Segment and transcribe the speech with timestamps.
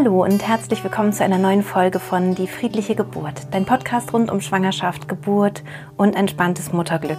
[0.00, 4.30] Hallo und herzlich willkommen zu einer neuen Folge von Die friedliche Geburt, dein Podcast rund
[4.30, 5.64] um Schwangerschaft, Geburt
[5.96, 7.18] und entspanntes Mutterglück.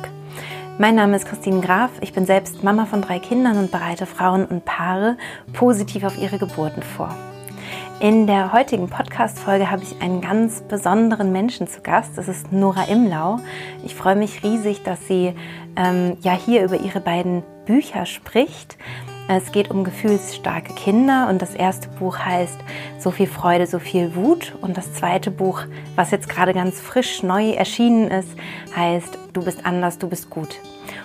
[0.78, 4.46] Mein Name ist Christine Graf, ich bin selbst Mama von drei Kindern und bereite Frauen
[4.46, 5.18] und Paare
[5.52, 7.14] positiv auf ihre Geburten vor.
[8.00, 12.18] In der heutigen Podcast-Folge habe ich einen ganz besonderen Menschen zu Gast.
[12.18, 13.40] Das ist Nora Imlau.
[13.84, 15.34] Ich freue mich riesig, dass sie
[15.76, 18.78] ähm, ja hier über ihre beiden Bücher spricht.
[19.32, 22.58] Es geht um gefühlsstarke Kinder und das erste Buch heißt
[22.98, 25.62] So viel Freude, so viel Wut und das zweite Buch,
[25.96, 28.30] was jetzt gerade ganz frisch neu erschienen ist,
[28.76, 30.60] heißt Du bist anders, du bist gut.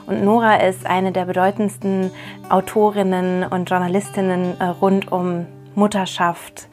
[0.06, 2.10] Und Nora ist eine der bedeutendsten
[2.48, 5.44] Autorinnen und Journalistinnen äh, rund um
[5.74, 6.68] Mutterschaft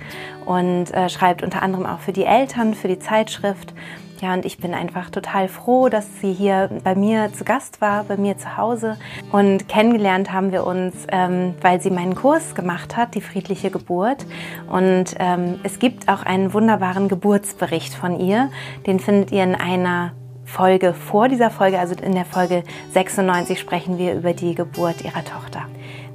[0.46, 3.74] und äh, schreibt unter anderem auch für die Eltern, für die Zeitschrift
[4.22, 8.04] ja, und ich bin einfach total froh, dass sie hier bei mir zu Gast war,
[8.04, 8.98] bei mir zu Hause.
[9.32, 14.28] Und kennengelernt haben wir uns, ähm, weil sie meinen Kurs gemacht hat, die friedliche Geburt.
[14.70, 18.52] Und ähm, es gibt auch einen wunderbaren Geburtsbericht von ihr.
[18.86, 20.12] Den findet ihr in einer
[20.46, 25.26] Folge vor dieser Folge, also in der Folge 96 sprechen wir über die Geburt ihrer
[25.26, 25.66] Tochter.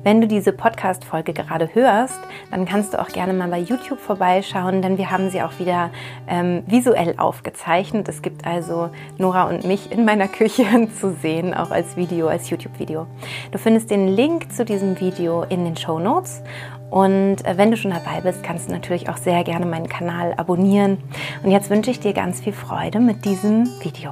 [0.07, 2.21] Wenn du diese Podcast-Folge gerade hörst,
[2.53, 5.91] dann kannst du auch gerne mal bei YouTube vorbeischauen, denn wir haben sie auch wieder
[6.29, 8.09] ähm, visuell aufgezeichnet.
[8.09, 10.65] Es gibt also Nora und mich in meiner Küche
[11.01, 13.09] zu sehen, auch als Video, als YouTube-Video.
[13.51, 16.41] Du findest den Link zu diesem Video in den Show Notes.
[16.89, 20.34] Und äh, wenn du schon dabei bist, kannst du natürlich auch sehr gerne meinen Kanal
[20.37, 20.99] abonnieren.
[21.43, 24.11] Und jetzt wünsche ich dir ganz viel Freude mit diesem Video.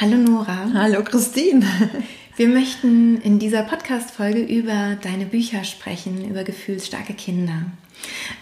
[0.00, 0.70] Hallo Nora.
[0.74, 1.66] Hallo Christine.
[2.36, 7.62] Wir möchten in dieser Podcast-Folge über deine Bücher sprechen, über gefühlsstarke Kinder.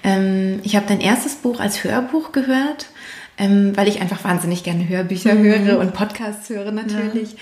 [0.04, 2.90] Ähm, ich habe dein erstes Buch als Hörbuch gehört,
[3.38, 5.44] ähm, weil ich einfach wahnsinnig gerne Hörbücher mhm.
[5.44, 7.32] höre und Podcasts höre natürlich.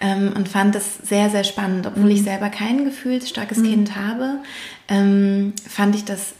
[0.00, 0.12] Ja.
[0.12, 1.88] Ähm, und fand das sehr, sehr spannend.
[1.88, 2.10] Obwohl mhm.
[2.10, 3.64] ich selber kein gefühlsstarkes mhm.
[3.64, 4.38] Kind habe,
[4.86, 6.34] fand ich das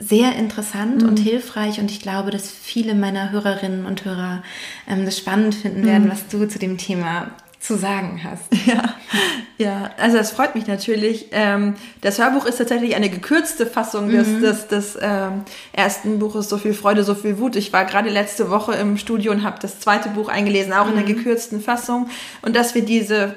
[0.00, 1.08] sehr interessant mhm.
[1.08, 4.42] und hilfreich und ich glaube, dass viele meiner Hörerinnen und Hörer
[4.88, 6.10] ähm, das spannend finden werden, mhm.
[6.10, 7.30] was du zu dem Thema
[7.60, 8.44] zu sagen hast.
[8.66, 8.94] Ja,
[9.58, 11.26] ja also das freut mich natürlich.
[11.32, 14.40] Ähm, das Hörbuch ist tatsächlich eine gekürzte Fassung des, mhm.
[14.40, 17.56] des, des ähm, ersten Buches So viel Freude, so viel Wut.
[17.56, 20.94] Ich war gerade letzte Woche im Studio und habe das zweite Buch eingelesen, auch in
[20.94, 21.14] der mhm.
[21.14, 22.08] gekürzten Fassung.
[22.42, 23.34] Und dass wir diese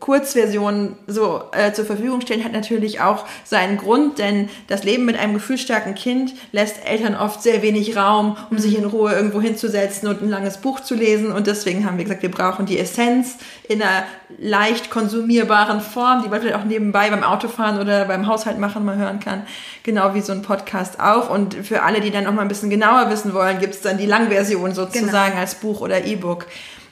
[0.00, 5.18] Kurzversion so äh, zur Verfügung stellen, hat natürlich auch seinen Grund, denn das Leben mit
[5.18, 10.08] einem gefühlsstarken Kind lässt Eltern oft sehr wenig Raum, um sich in Ruhe irgendwo hinzusetzen
[10.08, 11.32] und ein langes Buch zu lesen.
[11.32, 13.36] Und deswegen haben wir gesagt, wir brauchen die Essenz
[13.68, 14.04] in einer
[14.38, 18.96] leicht konsumierbaren Form, die man vielleicht auch nebenbei beim Autofahren oder beim Haushalt machen mal
[18.96, 19.42] hören kann.
[19.82, 21.28] Genau wie so ein Podcast auch.
[21.28, 23.98] Und für alle, die dann noch mal ein bisschen genauer wissen wollen, gibt es dann
[23.98, 25.40] die Langversion sozusagen genau.
[25.40, 26.46] als Buch oder E-Book.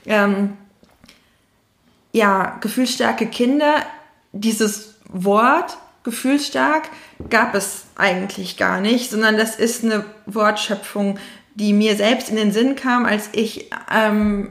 [0.06, 0.54] Ähm,
[2.16, 3.74] ja, gefühlsstarke Kinder,
[4.32, 6.88] dieses Wort gefühlsstark
[7.28, 11.18] gab es eigentlich gar nicht, sondern das ist eine Wortschöpfung,
[11.56, 14.48] die mir selbst in den Sinn kam, als ich ähm,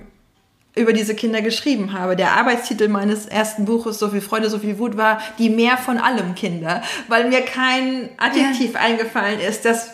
[0.76, 2.16] über diese Kinder geschrieben habe.
[2.16, 5.98] Der Arbeitstitel meines ersten Buches, So viel Freude, so viel Wut, war die mehr von
[5.98, 8.80] allem Kinder, weil mir kein Adjektiv ja.
[8.82, 9.90] eingefallen ist, dass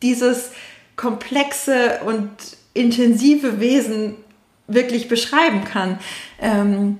[0.00, 0.52] dieses
[0.94, 2.30] komplexe und
[2.72, 4.14] intensive Wesen
[4.72, 5.98] wirklich beschreiben kann,
[6.40, 6.98] ähm,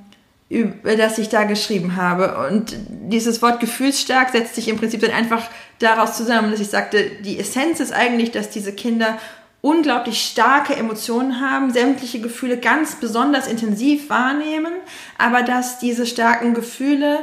[0.49, 2.49] über das ich da geschrieben habe.
[2.49, 5.49] Und dieses Wort gefühlsstark setzt sich im Prinzip dann einfach
[5.79, 9.17] daraus zusammen, dass ich sagte, die Essenz ist eigentlich, dass diese Kinder
[9.63, 14.73] unglaublich starke Emotionen haben, sämtliche Gefühle ganz besonders intensiv wahrnehmen,
[15.19, 17.21] aber dass diese starken Gefühle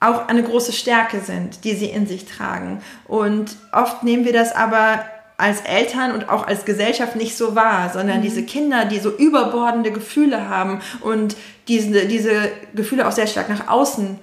[0.00, 2.82] auch eine große Stärke sind, die sie in sich tragen.
[3.06, 5.04] Und oft nehmen wir das aber
[5.40, 8.22] als Eltern und auch als Gesellschaft nicht so wahr, sondern mhm.
[8.22, 11.36] diese Kinder, die so überbordende Gefühle haben und
[11.68, 14.18] diese, diese Gefühle auch sehr stark nach außen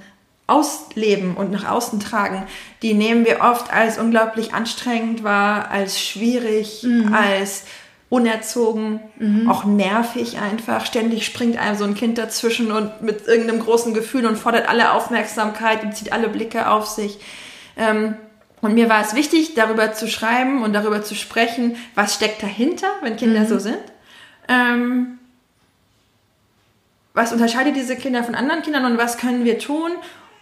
[0.48, 2.44] ausleben und nach außen tragen,
[2.82, 7.14] die nehmen wir oft als unglaublich anstrengend wahr, als schwierig, mhm.
[7.14, 7.66] als
[8.10, 9.50] unerzogen, mhm.
[9.50, 10.86] auch nervig einfach.
[10.86, 14.94] Ständig springt einem so ein Kind dazwischen und mit irgendeinem großen Gefühl und fordert alle
[14.94, 17.20] Aufmerksamkeit und zieht alle Blicke auf sich.
[17.76, 18.16] Ähm,
[18.62, 22.88] und mir war es wichtig, darüber zu schreiben und darüber zu sprechen, was steckt dahinter,
[23.02, 23.48] wenn Kinder mhm.
[23.48, 23.80] so sind.
[24.48, 25.20] Ähm,
[27.14, 29.92] was unterscheidet diese Kinder von anderen Kindern und was können wir tun,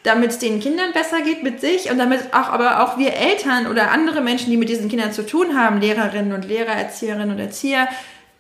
[0.04, 3.68] damit es den Kindern besser geht mit sich und damit auch, aber auch wir Eltern
[3.68, 7.40] oder andere Menschen, die mit diesen Kindern zu tun haben, Lehrerinnen und Lehrer, Erzieherinnen und
[7.40, 7.88] Erzieher,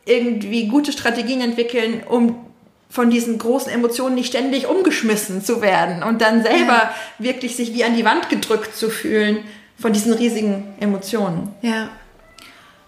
[0.06, 2.46] irgendwie gute Strategien entwickeln, um
[2.90, 6.96] von diesen großen Emotionen nicht ständig umgeschmissen zu werden und dann selber ja.
[7.18, 9.40] wirklich sich wie an die Wand gedrückt zu fühlen
[9.78, 11.54] von diesen riesigen Emotionen.
[11.62, 11.90] Ja.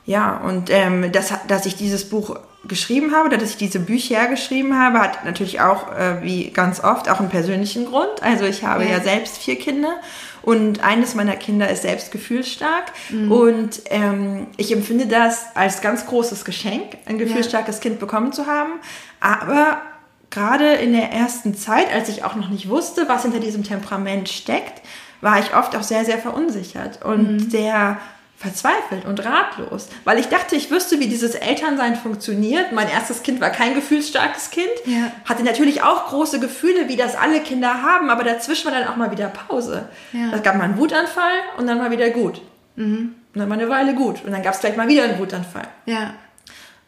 [0.06, 4.28] Ja, und ähm, das, dass ich dieses Buch geschrieben habe oder dass ich diese Bücher
[4.28, 8.22] geschrieben habe, hat natürlich auch, äh, wie ganz oft, auch einen persönlichen Grund.
[8.22, 10.00] Also ich habe ja, ja selbst vier Kinder
[10.48, 12.86] Und eines meiner Kinder ist selbst gefühlsstark.
[13.10, 13.31] Mhm.
[13.34, 17.81] Und ähm, ich empfinde das als ganz großes Geschenk, ein gefühlsstarkes ja.
[17.81, 18.72] Kind bekommen zu haben.
[19.19, 19.81] Aber
[20.30, 24.30] gerade in der ersten Zeit, als ich auch noch nicht wusste, was hinter diesem Temperament
[24.30, 24.81] steckt,
[25.21, 27.49] war ich oft auch sehr, sehr verunsichert und mhm.
[27.49, 27.97] sehr
[28.37, 32.71] verzweifelt und ratlos, weil ich dachte, ich wüsste, wie dieses Elternsein funktioniert.
[32.71, 35.11] Mein erstes Kind war kein gefühlsstarkes Kind, ja.
[35.25, 38.95] hatte natürlich auch große Gefühle, wie das alle Kinder haben, aber dazwischen war dann auch
[38.95, 39.89] mal wieder Pause.
[40.13, 40.29] Ja.
[40.29, 42.41] Das gab mal einen Wutanfall und dann war wieder gut.
[42.75, 43.15] Mhm.
[43.33, 45.67] Und dann war eine Weile gut und dann gab es gleich mal wieder einen Wutanfall.
[45.87, 46.13] Ja.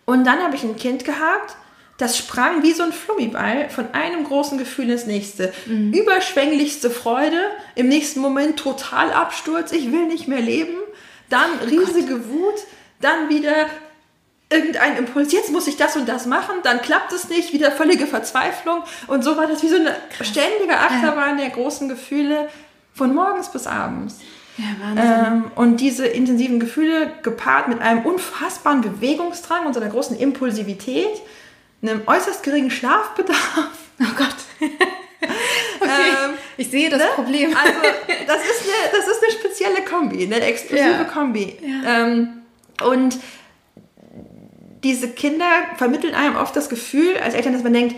[0.05, 1.55] Und dann habe ich ein Kind gehabt,
[2.00, 5.54] das sprang wie so ein Flummiball von einem großen Gefühl ins nächste.
[5.66, 5.94] Mhm.
[5.94, 7.38] Überschwänglichste Freude,
[7.75, 10.75] im nächsten Moment total Absturz, ich will nicht mehr leben,
[11.30, 12.30] dann oh riesige Gott.
[12.30, 12.56] Wut,
[13.01, 13.68] dann wieder
[14.50, 18.07] irgendein Impuls, jetzt muss ich das und das machen, dann klappt es nicht, wieder völlige
[18.07, 20.28] Verzweiflung und so war das wie so eine Krass.
[20.28, 21.46] ständige Achterbahn ja.
[21.46, 22.50] der großen Gefühle
[22.94, 24.16] von morgens bis abends.
[24.57, 25.28] Ja.
[25.28, 31.22] Ähm, und diese intensiven Gefühle gepaart mit einem unfassbaren Bewegungsdrang und so einer großen Impulsivität,
[31.81, 33.39] einem äußerst geringen Schlafbedarf.
[34.01, 34.35] Oh Gott.
[35.81, 37.07] okay, ähm, ich sehe das ne?
[37.15, 37.53] Problem.
[37.53, 37.73] Also,
[38.27, 41.03] das ist eine, das ist eine spezielle Kombi, eine explosive ja.
[41.03, 41.57] Kombi.
[41.61, 42.05] Ja.
[42.05, 42.43] Ähm,
[42.81, 43.19] und
[44.83, 45.45] diese Kinder
[45.75, 47.97] vermitteln einem oft das Gefühl als Eltern, dass man denkt,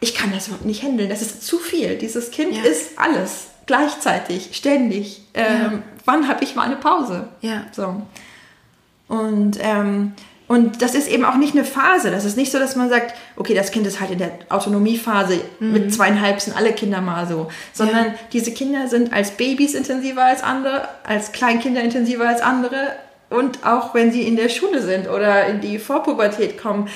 [0.00, 1.96] ich kann das überhaupt nicht handeln, das ist zu viel.
[1.96, 2.62] Dieses Kind ja.
[2.62, 5.22] ist alles gleichzeitig, ständig.
[5.34, 7.28] Ähm, wann habe ich mal eine Pause?
[7.40, 7.66] Ja.
[7.72, 8.02] So.
[9.08, 10.12] Und ähm,
[10.46, 12.10] und das ist eben auch nicht eine Phase.
[12.10, 15.40] Das ist nicht so, dass man sagt, okay, das Kind ist halt in der Autonomiephase.
[15.58, 15.72] Mhm.
[15.72, 17.48] Mit zweieinhalb sind alle Kinder mal so.
[17.72, 18.14] Sondern ja.
[18.32, 22.88] diese Kinder sind als Babys intensiver als andere, als Kleinkinder intensiver als andere.
[23.30, 26.88] Und auch wenn sie in der Schule sind oder in die Vorpubertät kommen,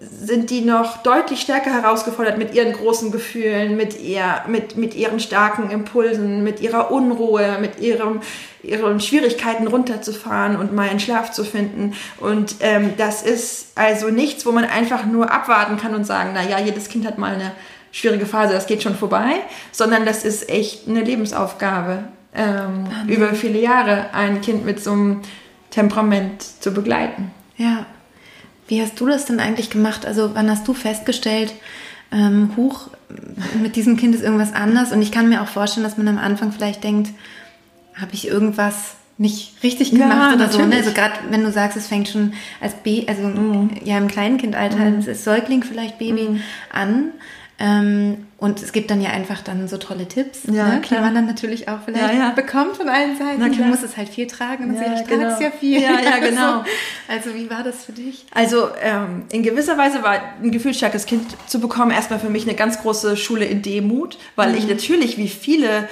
[0.00, 5.20] sind die noch deutlich stärker herausgefordert mit ihren großen Gefühlen, mit, ihr, mit, mit ihren
[5.20, 8.20] starken Impulsen, mit ihrer Unruhe, mit ihrem,
[8.62, 11.92] ihren Schwierigkeiten runterzufahren und mal einen Schlaf zu finden.
[12.18, 16.58] Und ähm, das ist also nichts, wo man einfach nur abwarten kann und sagen, naja,
[16.58, 17.52] jedes Kind hat mal eine
[17.92, 19.34] schwierige Phase, das geht schon vorbei,
[19.70, 22.04] sondern das ist echt eine Lebensaufgabe,
[22.34, 25.20] ähm, über viele Jahre ein Kind mit so einem
[25.68, 27.32] Temperament zu begleiten.
[27.56, 27.84] Ja.
[28.70, 30.06] Wie hast du das denn eigentlich gemacht?
[30.06, 31.52] Also wann hast du festgestellt,
[32.12, 32.88] ähm, Huch,
[33.60, 34.92] mit diesem Kind ist irgendwas anders?
[34.92, 37.10] Und ich kann mir auch vorstellen, dass man am Anfang vielleicht denkt,
[37.96, 40.62] habe ich irgendwas nicht richtig gemacht ja, oder natürlich.
[40.62, 40.66] so.
[40.66, 40.76] Ne?
[40.76, 43.70] Also gerade wenn du sagst, es fängt schon als B, also mm.
[43.84, 45.04] ja im Kleinkindalter, mm.
[45.06, 46.40] als Säugling vielleicht Baby mm.
[46.72, 47.12] an.
[47.62, 51.14] Ähm, und es gibt dann ja einfach dann so tolle Tipps, ja, ne, die man
[51.14, 52.30] dann natürlich auch vielleicht ja, ja.
[52.30, 53.52] bekommt von allen Seiten.
[53.52, 55.28] Du musst es halt viel tragen und ja, ich genau.
[55.28, 55.82] trage es ja viel.
[55.82, 56.64] Ja, ja, genau.
[57.06, 58.24] also, wie war das für dich?
[58.32, 62.54] Also ähm, in gewisser Weise war ein gefühlsstarkes Kind zu bekommen erstmal für mich eine
[62.54, 64.56] ganz große Schule in Demut, weil mhm.
[64.56, 65.86] ich natürlich wie viele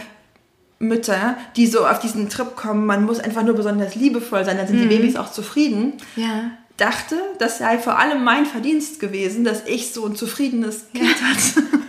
[0.78, 4.68] Mütter, die so auf diesen Trip kommen, man muss einfach nur besonders liebevoll sein, dann
[4.68, 4.88] sind mhm.
[4.88, 5.92] die Babys auch zufrieden.
[6.16, 11.16] Ja dachte, das sei vor allem mein Verdienst gewesen, dass ich so ein zufriedenes Kind
[11.22, 11.62] hatte.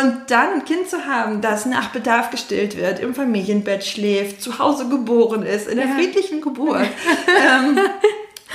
[0.00, 4.58] Und dann ein Kind zu haben, das nach Bedarf gestillt wird, im Familienbett schläft, zu
[4.58, 5.94] Hause geboren ist, in der ja.
[5.94, 6.88] friedlichen Geburt,
[7.28, 7.78] ähm,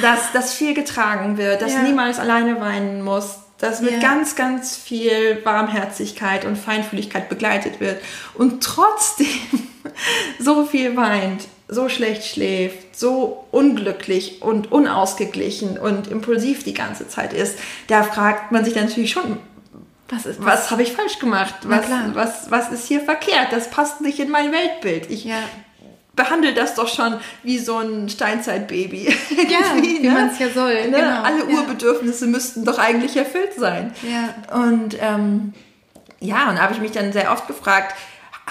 [0.02, 1.84] dass das viel getragen wird, dass ja.
[1.84, 4.00] niemals alleine weinen muss, dass mit ja.
[4.00, 8.02] ganz, ganz viel Warmherzigkeit und Feinfühligkeit begleitet wird
[8.34, 9.28] und trotzdem
[10.40, 17.32] so viel weint, so schlecht schläft, so unglücklich und unausgeglichen und impulsiv die ganze Zeit
[17.32, 19.38] ist, da fragt man sich natürlich schon,
[20.10, 21.56] was, was habe ich falsch gemacht?
[21.64, 23.48] Was, was, was ist hier verkehrt?
[23.52, 25.10] Das passt nicht in mein Weltbild.
[25.10, 25.38] Ich ja.
[26.14, 29.06] behandle das doch schon wie so ein Steinzeitbaby.
[29.50, 30.12] ja, wie ne?
[30.12, 30.90] man es ja soll.
[30.90, 30.98] Ne?
[30.98, 31.22] Genau.
[31.22, 31.58] Alle ja.
[31.58, 33.94] Urbedürfnisse müssten doch eigentlich erfüllt sein.
[34.02, 34.58] Ja.
[34.58, 35.54] Und ähm,
[36.20, 37.96] ja, und da habe ich mich dann sehr oft gefragt,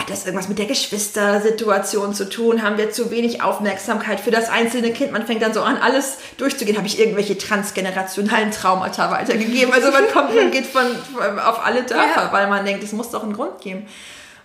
[0.01, 2.63] hat das irgendwas mit der Geschwistersituation zu tun?
[2.63, 5.13] Haben wir zu wenig Aufmerksamkeit für das einzelne Kind?
[5.13, 6.79] Man fängt dann so an, alles durchzugehen.
[6.79, 9.73] Habe ich irgendwelche transgenerationalen Traumata weitergegeben?
[9.75, 12.33] Also man kommt, man geht von, von auf alle Dörfer, ja.
[12.33, 13.87] weil man denkt, es muss doch einen Grund geben.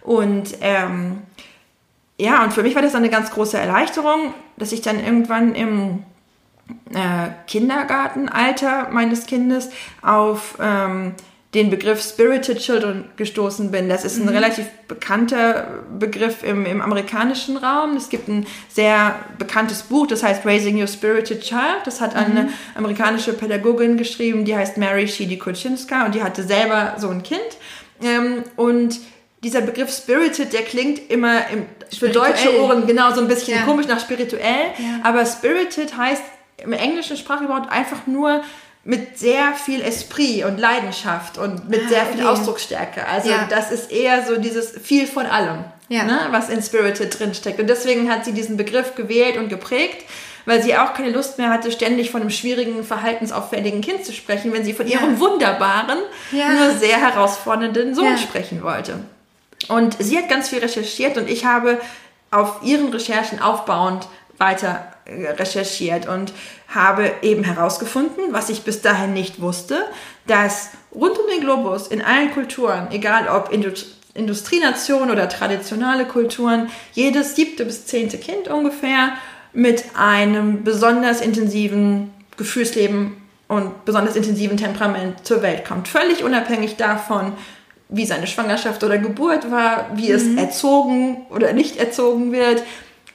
[0.02, 1.22] Und ähm,
[2.18, 5.56] ja, und für mich war das dann eine ganz große Erleichterung, dass ich dann irgendwann
[5.56, 6.04] im
[6.94, 9.70] äh, Kindergartenalter meines Kindes
[10.02, 11.16] auf ähm,
[11.56, 13.88] den Begriff Spirited Children gestoßen bin.
[13.88, 14.30] Das ist ein mhm.
[14.30, 17.96] relativ bekannter Begriff im, im amerikanischen Raum.
[17.96, 21.86] Es gibt ein sehr bekanntes Buch, das heißt Raising Your Spirited Child.
[21.86, 22.50] Das hat eine mhm.
[22.76, 27.40] amerikanische Pädagogin geschrieben, die heißt Mary Shidi Kuczynska und die hatte selber so ein Kind.
[28.04, 29.00] Ähm, und
[29.42, 31.66] dieser Begriff Spirited, der klingt immer im,
[31.98, 33.64] für deutsche Ohren genau so ein bisschen ja.
[33.64, 35.00] komisch nach spirituell, ja.
[35.04, 36.24] aber Spirited heißt
[36.58, 38.42] im englischen Sprachgebrauch einfach nur
[38.86, 42.30] mit sehr viel Esprit und Leidenschaft und mit ah, sehr viel okay.
[42.30, 43.06] Ausdrucksstärke.
[43.08, 43.48] Also ja.
[43.50, 45.66] das ist eher so dieses viel von allem.
[45.90, 46.04] ja.
[46.04, 47.60] ne, was in Spirited drinsteckt.
[47.60, 50.06] Und deswegen hat sie diesen Begriff gewählt und geprägt,
[50.46, 54.54] weil sie auch keine Lust mehr hatte, ständig von einem schwierigen, verhaltensauffälligen Kind zu sprechen,
[54.54, 55.00] wenn sie von ja.
[55.00, 55.98] ihrem wunderbaren,
[56.32, 59.00] nur sehr herausfordernden Sohn sprechen wollte.
[59.68, 61.80] Und sie hat ganz viel recherchiert und ich habe
[62.30, 66.34] auf ihren Recherchen aufbauend weiter äh, recherchiert und
[66.68, 69.86] habe eben herausgefunden, was ich bis dahin nicht wusste,
[70.28, 73.52] dass rund um den Globus in allen Kulturen, egal ob
[74.14, 79.14] Industrienation oder traditionale Kulturen, jedes siebte bis zehnte Kind ungefähr
[79.54, 85.88] mit einem besonders intensiven Gefühlsleben und besonders intensiven Temperament zur Welt kommt.
[85.88, 87.34] Völlig unabhängig davon,
[87.90, 90.16] wie seine Schwangerschaft oder Geburt war, wie mhm.
[90.16, 92.64] es erzogen oder nicht erzogen wird.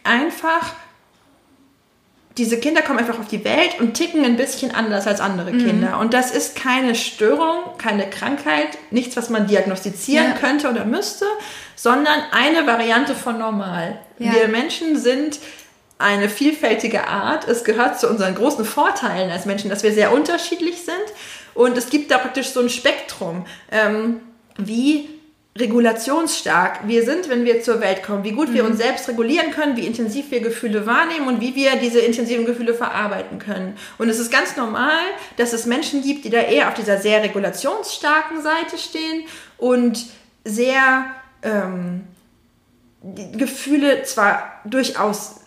[0.05, 0.73] Einfach
[2.41, 5.67] diese Kinder kommen einfach auf die Welt und ticken ein bisschen anders als andere mhm.
[5.67, 5.99] Kinder.
[5.99, 10.37] Und das ist keine Störung, keine Krankheit, nichts, was man diagnostizieren ja.
[10.39, 11.27] könnte oder müsste,
[11.77, 13.99] sondern eine Variante von normal.
[14.19, 14.33] Ja.
[14.33, 15.39] Wir Menschen sind
[15.99, 17.47] eine vielfältige Art.
[17.47, 20.97] Es gehört zu unseren großen Vorteilen als Menschen, dass wir sehr unterschiedlich sind.
[21.53, 24.23] Und es gibt da praktisch so ein Spektrum, ähm,
[24.57, 25.11] wie
[25.61, 28.71] regulationsstark wir sind, wenn wir zur Welt kommen, wie gut wir mhm.
[28.71, 32.75] uns selbst regulieren können, wie intensiv wir Gefühle wahrnehmen und wie wir diese intensiven Gefühle
[32.75, 33.77] verarbeiten können.
[33.99, 35.03] Und es ist ganz normal,
[35.37, 39.25] dass es Menschen gibt, die da eher auf dieser sehr regulationsstarken Seite stehen
[39.59, 40.07] und
[40.45, 41.07] sehr
[41.43, 42.03] ähm,
[43.03, 45.40] Gefühle zwar durchaus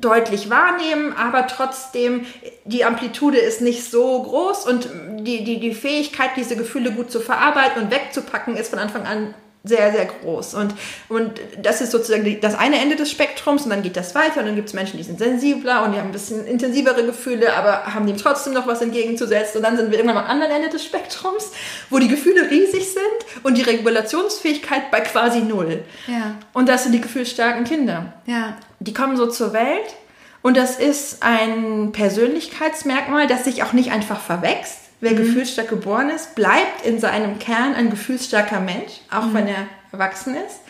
[0.00, 2.26] deutlich wahrnehmen, aber trotzdem
[2.64, 4.88] die Amplitude ist nicht so groß und
[5.20, 9.34] die, die, die Fähigkeit, diese Gefühle gut zu verarbeiten und wegzupacken, ist von Anfang an
[9.66, 10.54] sehr, sehr groß.
[10.54, 10.74] Und,
[11.08, 14.46] und das ist sozusagen das eine Ende des Spektrums und dann geht das weiter und
[14.46, 17.94] dann gibt es Menschen, die sind sensibler und die haben ein bisschen intensivere Gefühle, aber
[17.94, 19.58] haben dem trotzdem noch was entgegenzusetzen.
[19.58, 21.52] Und dann sind wir irgendwann am anderen Ende des Spektrums,
[21.90, 25.82] wo die Gefühle riesig sind und die Regulationsfähigkeit bei quasi null.
[26.06, 26.36] Ja.
[26.52, 28.12] Und das sind die gefühlsstarken Kinder.
[28.26, 28.56] Ja.
[28.80, 29.96] Die kommen so zur Welt
[30.42, 35.16] und das ist ein Persönlichkeitsmerkmal, das sich auch nicht einfach verwächst Wer mhm.
[35.16, 39.34] gefühlsstark geboren ist, bleibt in seinem Kern ein gefühlsstarker Mensch, auch mhm.
[39.34, 40.60] wenn er erwachsen ist.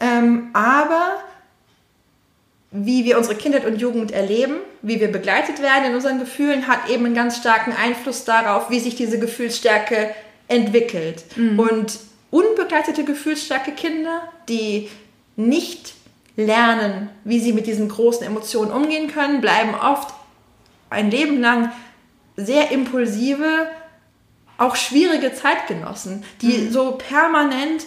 [0.00, 1.22] Ähm, aber
[2.70, 6.90] wie wir unsere Kindheit und Jugend erleben, wie wir begleitet werden in unseren Gefühlen, hat
[6.90, 10.10] eben einen ganz starken Einfluss darauf, wie sich diese Gefühlsstärke
[10.48, 11.24] entwickelt.
[11.36, 11.58] Mhm.
[11.58, 11.98] Und
[12.30, 14.90] unbegleitete gefühlsstarke Kinder, die
[15.36, 15.94] nicht
[16.36, 20.12] lernen, wie sie mit diesen großen Emotionen umgehen können, bleiben oft
[20.90, 21.70] ein Leben lang
[22.36, 23.68] sehr impulsive,
[24.58, 26.72] auch schwierige Zeitgenossen, die mhm.
[26.72, 27.86] so permanent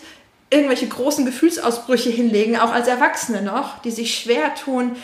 [0.50, 4.96] irgendwelche großen Gefühlsausbrüche hinlegen, auch als Erwachsene noch, die sich schwer tun,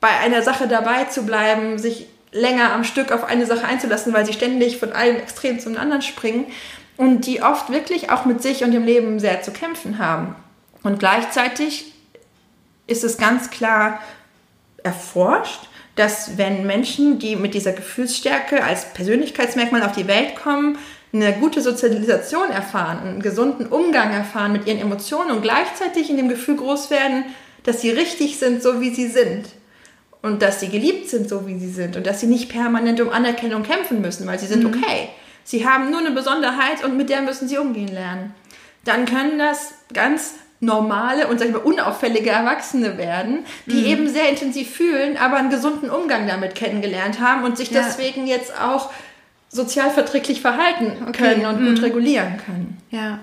[0.00, 4.26] bei einer Sache dabei zu bleiben, sich länger am Stück auf eine Sache einzulassen, weil
[4.26, 6.46] sie ständig von einem Extrem zum anderen springen
[6.96, 10.36] und die oft wirklich auch mit sich und dem Leben sehr zu kämpfen haben.
[10.82, 11.92] Und gleichzeitig
[12.86, 14.00] ist es ganz klar
[14.82, 15.60] erforscht,
[16.00, 20.78] dass wenn Menschen, die mit dieser Gefühlsstärke als Persönlichkeitsmerkmal auf die Welt kommen,
[21.12, 26.30] eine gute Sozialisation erfahren, einen gesunden Umgang erfahren mit ihren Emotionen und gleichzeitig in dem
[26.30, 27.24] Gefühl groß werden,
[27.64, 29.44] dass sie richtig sind, so wie sie sind.
[30.22, 31.96] Und dass sie geliebt sind, so wie sie sind.
[31.96, 34.70] Und dass sie nicht permanent um Anerkennung kämpfen müssen, weil sie sind mhm.
[34.70, 35.10] okay.
[35.44, 38.34] Sie haben nur eine Besonderheit und mit der müssen sie umgehen lernen.
[38.84, 43.86] Dann können das ganz normale und sag ich mal, unauffällige Erwachsene werden, die mhm.
[43.86, 47.82] eben sehr intensiv fühlen, aber einen gesunden Umgang damit kennengelernt haben und sich ja.
[47.82, 48.90] deswegen jetzt auch
[49.48, 51.74] sozial verträglich verhalten können und mhm.
[51.74, 52.78] gut regulieren können.
[52.90, 53.18] Ja.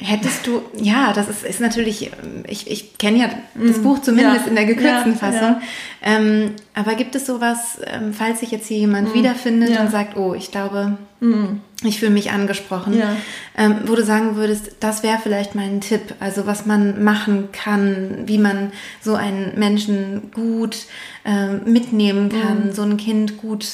[0.00, 2.12] Hättest du, ja, das ist, ist natürlich,
[2.46, 3.82] ich, ich kenne ja das mhm.
[3.82, 4.46] Buch zumindest ja.
[4.46, 5.56] in der gekürzten ja, Fassung.
[5.56, 5.62] Ja.
[6.02, 9.14] Ähm, aber gibt es sowas, ähm, falls sich jetzt hier jemand mhm.
[9.14, 11.62] wiederfindet und sagt, oh, ich glaube, mhm.
[11.82, 13.02] ich fühle mich angesprochen,
[13.56, 18.22] ähm, wo du sagen würdest, das wäre vielleicht mein Tipp, also was man machen kann,
[18.26, 20.76] wie man so einen Menschen gut
[21.24, 22.72] ähm, mitnehmen kann, mhm.
[22.72, 23.66] so ein Kind gut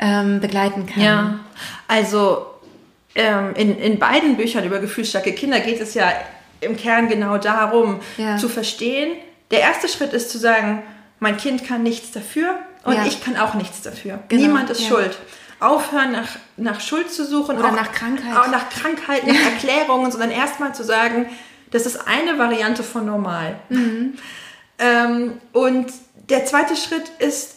[0.00, 1.02] ähm, begleiten kann.
[1.02, 1.40] Ja,
[1.86, 2.46] also
[3.18, 6.12] ähm, in, in beiden Büchern über gefühlsstarke Kinder geht es ja
[6.60, 8.36] im Kern genau darum, ja.
[8.36, 9.16] zu verstehen.
[9.50, 10.82] Der erste Schritt ist zu sagen,
[11.18, 13.06] mein Kind kann nichts dafür und ja.
[13.06, 14.20] ich kann auch nichts dafür.
[14.28, 14.42] Genau.
[14.42, 14.88] Niemand ist ja.
[14.88, 15.18] schuld.
[15.58, 17.58] Aufhören, nach, nach Schuld zu suchen.
[17.58, 18.36] Oder auch, nach Krankheit.
[18.36, 21.26] Auch nach Krankheiten, nach Erklärungen, sondern erstmal zu sagen,
[21.72, 23.58] das ist eine Variante von normal.
[23.68, 24.14] Mhm.
[24.80, 25.92] Ähm, und
[26.30, 27.56] der zweite Schritt ist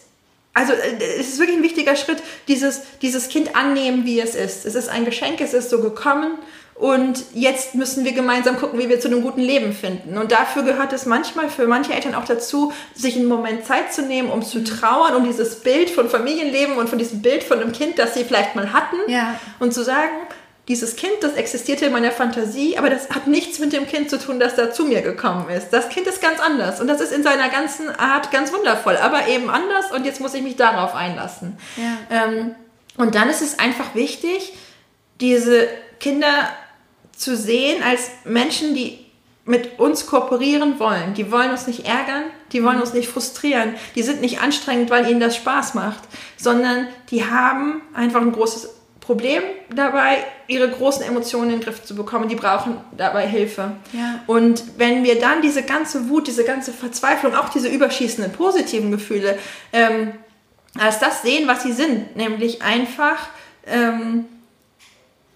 [0.53, 4.65] also äh, es ist wirklich ein wichtiger Schritt, dieses, dieses Kind annehmen, wie es ist.
[4.65, 6.37] Es ist ein Geschenk, es ist so gekommen
[6.81, 10.17] und jetzt müssen wir gemeinsam gucken, wie wir zu einem guten Leben finden.
[10.17, 14.01] Und dafür gehört es manchmal für manche Eltern auch dazu, sich einen Moment Zeit zu
[14.01, 14.65] nehmen, um zu mhm.
[14.65, 18.23] trauern, um dieses Bild von Familienleben und von diesem Bild von einem Kind, das sie
[18.23, 19.39] vielleicht mal hatten, ja.
[19.59, 20.09] und zu sagen,
[20.67, 24.19] dieses Kind, das existierte in meiner Fantasie, aber das hat nichts mit dem Kind zu
[24.19, 25.69] tun, das da zu mir gekommen ist.
[25.71, 29.27] Das Kind ist ganz anders und das ist in seiner ganzen Art ganz wundervoll, aber
[29.27, 31.57] eben anders und jetzt muss ich mich darauf einlassen.
[31.77, 32.25] Ja.
[32.25, 32.55] Ähm,
[32.97, 34.53] und dann ist es einfach wichtig,
[35.19, 35.67] diese
[35.99, 36.49] Kinder
[37.15, 38.99] zu sehen als Menschen, die
[39.45, 41.13] mit uns kooperieren wollen.
[41.15, 45.09] Die wollen uns nicht ärgern, die wollen uns nicht frustrieren, die sind nicht anstrengend, weil
[45.09, 46.03] ihnen das Spaß macht,
[46.37, 48.80] sondern die haben einfach ein großes
[49.11, 49.43] Problem
[49.75, 52.29] dabei, ihre großen Emotionen in den Griff zu bekommen.
[52.29, 53.73] Die brauchen dabei Hilfe.
[53.91, 54.23] Ja.
[54.25, 59.37] Und wenn wir dann diese ganze Wut, diese ganze Verzweiflung, auch diese überschießenden positiven Gefühle,
[59.73, 60.13] ähm,
[60.79, 63.27] als das sehen, was sie sind, nämlich einfach
[63.67, 64.27] ähm,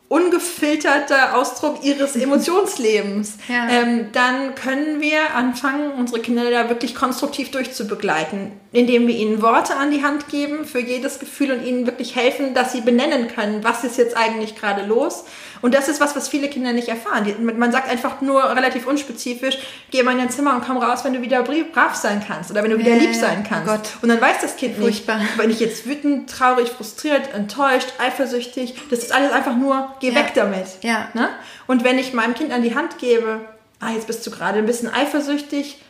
[0.08, 3.68] ungefilterter Ausdruck ihres Emotionslebens, ja.
[3.70, 9.76] ähm, dann können wir anfangen, unsere Kinder da wirklich konstruktiv durchzubegleiten, indem wir ihnen Worte
[9.76, 13.64] an die Hand geben für jedes Gefühl und ihnen wirklich helfen, dass sie benennen können,
[13.64, 15.26] was ist jetzt eigentlich gerade los.
[15.62, 17.26] Und das ist was, was viele Kinder nicht erfahren.
[17.58, 19.58] Man sagt einfach nur relativ unspezifisch,
[19.90, 22.62] geh mal in dein Zimmer und komm raus, wenn du wieder brav sein kannst oder
[22.62, 23.68] wenn du wieder ja, lieb sein kannst.
[23.68, 23.90] Gott.
[24.04, 25.18] Und dann weiß das Kind Furchtbar.
[25.18, 30.10] nicht, wenn ich jetzt wütend, traurig, frustriert, enttäuscht, eifersüchtig, das ist alles einfach nur geh
[30.10, 30.16] ja.
[30.16, 30.66] weg damit.
[30.82, 31.10] Ja.
[31.14, 31.30] Ne?
[31.68, 33.42] Und wenn ich meinem Kind an die Hand gebe,
[33.80, 35.82] ah, jetzt bist du gerade ein bisschen eifersüchtig,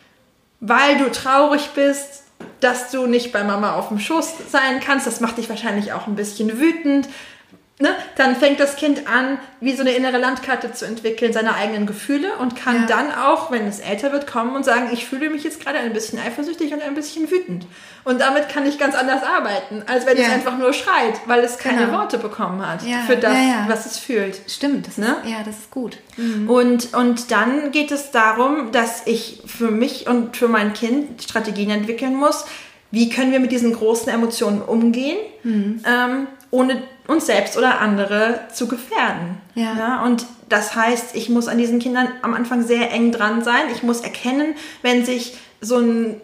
[0.59, 2.23] weil du traurig bist,
[2.59, 6.07] dass du nicht bei Mama auf dem Schoß sein kannst, das macht dich wahrscheinlich auch
[6.07, 7.07] ein bisschen wütend
[7.79, 11.85] ne, dann fängt das Kind an, wie so eine innere Landkarte zu entwickeln, seine eigenen
[11.85, 12.85] Gefühle und kann ja.
[12.85, 15.91] dann auch, wenn es älter wird, kommen und sagen, ich fühle mich jetzt gerade ein
[15.91, 17.67] bisschen eifersüchtig und ein bisschen wütend.
[18.05, 20.23] Und damit kann ich ganz anders arbeiten, als wenn ja.
[20.23, 21.99] es einfach nur schreit, weil es keine genau.
[21.99, 22.99] Worte bekommen hat ja.
[23.07, 23.35] für das,
[23.67, 24.39] was es fühlt.
[24.47, 25.17] Stimmt, das ne?
[25.23, 25.97] ist, ja, das ist gut.
[26.15, 26.49] Mhm.
[26.49, 31.71] Und, und dann geht es darum, dass ich für mich und für mein Kind Strategien
[31.71, 32.45] entwickeln muss,
[32.91, 35.83] wie können wir mit diesen großen Emotionen umgehen, mhm.
[35.85, 39.41] ähm, ohne uns selbst oder andere zu gefährden.
[39.53, 39.75] Ja.
[39.77, 40.03] ja.
[40.03, 43.63] Und das heißt, ich muss an diesen Kindern am Anfang sehr eng dran sein.
[43.73, 46.19] Ich muss erkennen, wenn sich so ein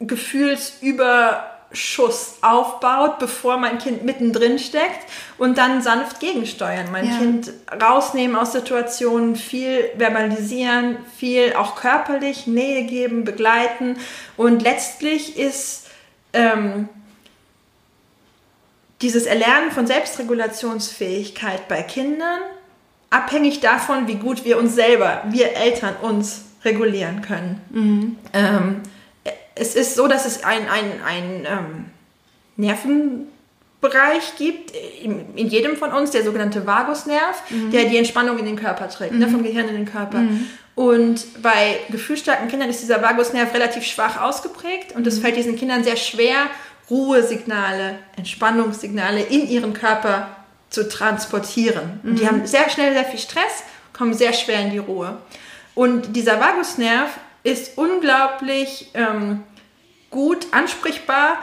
[0.00, 5.06] Gefühlsüberschuss aufbaut, bevor mein Kind mittendrin steckt
[5.38, 6.86] und dann sanft gegensteuern.
[6.90, 7.18] Mein ja.
[7.18, 13.96] Kind rausnehmen aus Situationen, viel verbalisieren, viel auch körperlich Nähe geben, begleiten.
[14.36, 15.86] Und letztlich ist
[16.32, 16.88] ähm,
[19.02, 22.40] dieses Erlernen von Selbstregulationsfähigkeit bei Kindern
[23.10, 27.60] abhängig davon, wie gut wir uns selber, wir Eltern uns regulieren können.
[27.70, 28.16] Mhm.
[28.32, 28.76] Ähm,
[29.54, 31.84] es ist so, dass es ein, ein, ein ähm,
[32.56, 37.70] Nervenbereich gibt, in, in, jedem von uns, der sogenannte Vagusnerv, mhm.
[37.70, 39.24] der die Entspannung in den Körper trägt, ne, mhm.
[39.24, 40.18] ne, vom Gehirn in den Körper.
[40.18, 40.46] Mhm.
[40.76, 45.22] Und bei gefühlsstarken Kindern ist dieser Vagusnerv relativ schwach ausgeprägt und es mhm.
[45.22, 46.46] fällt diesen Kindern sehr schwer,
[46.90, 50.28] Ruhesignale, Entspannungssignale in ihren Körper
[50.70, 52.00] zu transportieren.
[52.02, 52.28] Und die mhm.
[52.28, 55.18] haben sehr schnell sehr viel Stress, kommen sehr schwer in die Ruhe.
[55.74, 57.10] Und dieser Vagusnerv
[57.42, 59.44] ist unglaublich ähm,
[60.10, 61.38] gut ansprechbar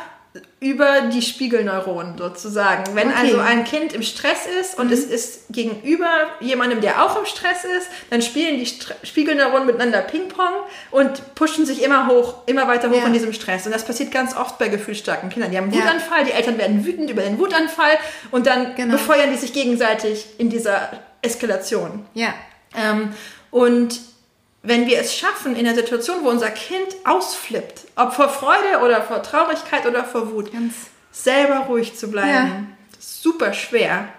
[0.60, 2.95] über die Spiegelneuronen sozusagen.
[2.95, 3.17] Wenn okay.
[3.19, 4.93] also ein Kind im Stress ist und mhm.
[4.93, 10.02] es ist gegenüber jemandem, der auch im Stress ist, dann spielen die St Spiegelneuronen miteinander
[10.02, 10.54] Ping-Pong
[10.91, 13.06] und pushen sich immer hoch, immer weiter hoch ja.
[13.06, 13.65] in diesem Stress.
[13.65, 15.52] Und das passiert ganz oft bei gefühlsstarken Kindern.
[15.52, 15.86] Die haben einen ja.
[15.86, 17.97] Wutanfall, die Eltern werden wütend über den Wutanfall
[18.32, 18.93] und dann genau.
[18.93, 20.89] befeuern die sich gegenseitig in dieser
[21.21, 22.06] Eskalation.
[22.13, 22.34] Ja.
[22.76, 23.13] Ähm,
[23.52, 24.00] und
[24.63, 29.02] wenn wir es schaffen, in der Situation, wo unser Kind ausflippt, ob vor Freude oder
[29.02, 30.74] vor Traurigkeit oder vor Wut, Ganz
[31.12, 32.63] selber ruhig zu bleiben, ja.
[33.00, 34.10] super schwer,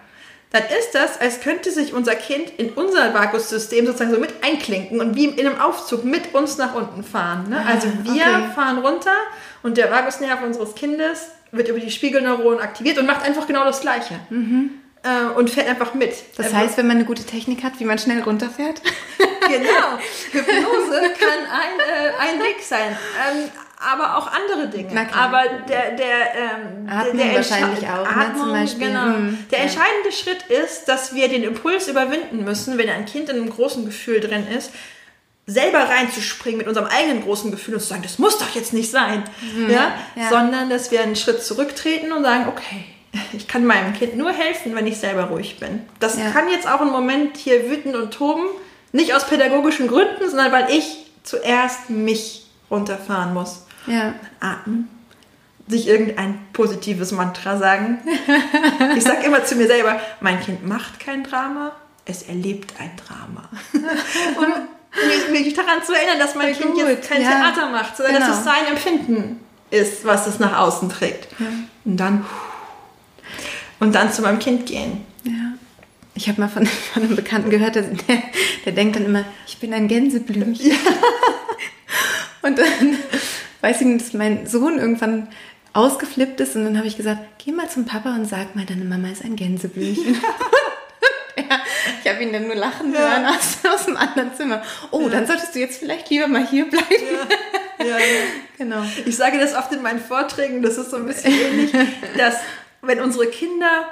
[0.50, 5.00] dann ist das, als könnte sich unser Kind in unser Vakuussystem sozusagen so mit einklinken
[5.00, 7.50] und wie in einem Aufzug mit uns nach unten fahren.
[7.50, 7.62] Ne?
[7.62, 8.50] Ah, also wir okay.
[8.54, 9.14] fahren runter
[9.62, 13.82] und der Vagusnerv unseres Kindes wird über die Spiegelneuronen aktiviert und macht einfach genau das
[13.82, 14.18] Gleiche.
[14.30, 16.12] Mhm äh, und fährt einfach mit.
[16.36, 18.80] Das heißt, wenn man eine gute Technik hat, wie man schnell runterfährt?
[19.48, 19.98] genau.
[20.32, 22.96] Hypnose kann ein, äh, ein Weg sein.
[23.30, 25.08] Ähm, aber auch andere Dinge.
[25.14, 28.86] Aber der, der, ähm, Atmen der, der wahrscheinlich auch, Atmung, ne, zum Beispiel.
[28.88, 29.04] Genau.
[29.04, 29.64] Hm, der ja.
[29.64, 33.84] entscheidende Schritt ist, dass wir den Impuls überwinden müssen, wenn ein Kind in einem großen
[33.84, 34.72] Gefühl drin ist,
[35.46, 38.90] selber reinzuspringen mit unserem eigenen großen Gefühl und zu sagen, das muss doch jetzt nicht
[38.90, 39.22] sein.
[39.54, 39.70] Mhm.
[39.70, 39.92] Ja?
[40.16, 40.28] ja?
[40.28, 42.84] Sondern, dass wir einen Schritt zurücktreten und sagen, okay,
[43.32, 45.80] ich kann meinem Kind nur helfen, wenn ich selber ruhig bin.
[46.00, 46.30] Das ja.
[46.30, 48.44] kann jetzt auch einen Moment hier wütend und toben,
[48.92, 53.66] nicht aus pädagogischen Gründen, sondern weil ich zuerst mich runterfahren muss.
[53.86, 54.14] Ja.
[54.40, 54.88] Atmen.
[55.66, 57.98] Sich irgendein positives Mantra sagen.
[58.96, 61.72] ich sage immer zu mir selber, mein Kind macht kein Drama,
[62.06, 63.48] es erlebt ein Drama.
[63.72, 67.30] und mich, daran zu erinnern, dass mein Kind jetzt kein ja.
[67.30, 68.26] Theater macht, sondern genau.
[68.28, 71.28] dass es sein Empfinden ist, was es nach außen trägt.
[71.38, 71.46] Ja.
[71.84, 72.24] Und dann
[73.80, 75.04] und dann zu meinem Kind gehen.
[75.24, 75.54] Ja.
[76.14, 77.84] Ich habe mal von, von, einem Bekannten gehört, der,
[78.64, 80.70] der, denkt dann immer, ich bin ein Gänseblümchen.
[80.70, 80.76] Ja.
[82.42, 82.98] Und dann
[83.60, 85.28] weiß ich nicht, dass mein Sohn irgendwann
[85.72, 88.84] ausgeflippt ist und dann habe ich gesagt, geh mal zum Papa und sag mal, deine
[88.84, 90.14] Mama ist ein Gänseblümchen.
[91.36, 91.60] ja,
[92.02, 93.00] ich habe ihn dann nur lachen ja.
[93.00, 94.62] hören aus, aus dem anderen Zimmer.
[94.90, 95.08] Oh, ja.
[95.08, 96.86] dann solltest du jetzt vielleicht lieber mal hier bleiben.
[97.80, 97.86] Ja.
[97.86, 97.96] ja,
[98.56, 98.82] genau.
[99.04, 101.72] Ich sage das oft in meinen Vorträgen, das ist so ein bisschen ähnlich,
[102.16, 102.36] dass
[102.82, 103.84] wenn unsere Kinder,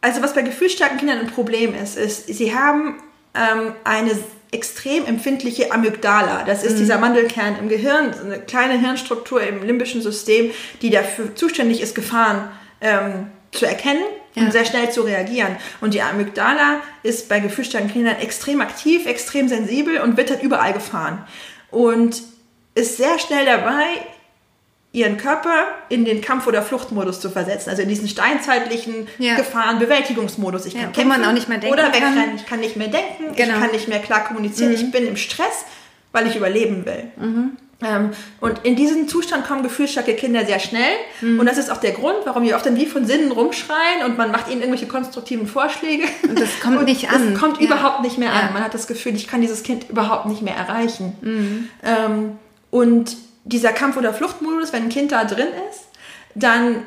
[0.00, 3.02] also was bei gefühlsstarken Kindern ein Problem ist, ist, sie haben
[3.34, 4.12] ähm, eine
[4.52, 6.44] extrem empfindliche Amygdala.
[6.44, 6.78] Das ist mhm.
[6.78, 10.50] dieser Mandelkern im Gehirn, eine kleine Hirnstruktur im limbischen System,
[10.82, 12.48] die dafür zuständig ist, Gefahren
[12.80, 14.44] ähm, zu erkennen ja.
[14.44, 15.56] und sehr schnell zu reagieren.
[15.80, 20.72] Und die Amygdala ist bei gefühlsstarken Kindern extrem aktiv, extrem sensibel und wird halt überall
[20.72, 21.26] gefahren.
[21.70, 22.22] Und
[22.74, 23.84] ist sehr schnell dabei,
[24.96, 29.36] ihren Körper in den Kampf- oder Fluchtmodus zu versetzen, also in diesen steinzeitlichen ja.
[29.36, 30.64] Gefahrenbewältigungsmodus.
[30.64, 32.14] Ich kann ja, kämpfen man auch nicht mehr denken oder wegrennen.
[32.14, 32.36] Kann.
[32.36, 33.54] Ich kann nicht mehr denken, genau.
[33.54, 34.76] ich kann nicht mehr klar kommunizieren, mhm.
[34.76, 35.66] ich bin im Stress,
[36.12, 37.10] weil ich überleben will.
[37.16, 37.58] Mhm.
[37.82, 40.94] Ähm, und in diesen Zustand kommen gefühlsstarke Kinder sehr schnell.
[41.20, 41.40] Mhm.
[41.40, 44.16] Und das ist auch der Grund, warum wir oft dann wie von Sinnen rumschreien und
[44.16, 46.04] man macht ihnen irgendwelche konstruktiven Vorschläge.
[46.26, 47.32] Und das kommt und nicht an.
[47.32, 47.66] Das kommt ja.
[47.66, 48.54] überhaupt nicht mehr an.
[48.54, 51.18] Man hat das Gefühl, ich kann dieses Kind überhaupt nicht mehr erreichen.
[51.20, 51.68] Mhm.
[51.82, 52.38] Ähm,
[52.70, 55.84] und dieser Kampf- oder Fluchtmodus, wenn ein Kind da drin ist,
[56.34, 56.82] dann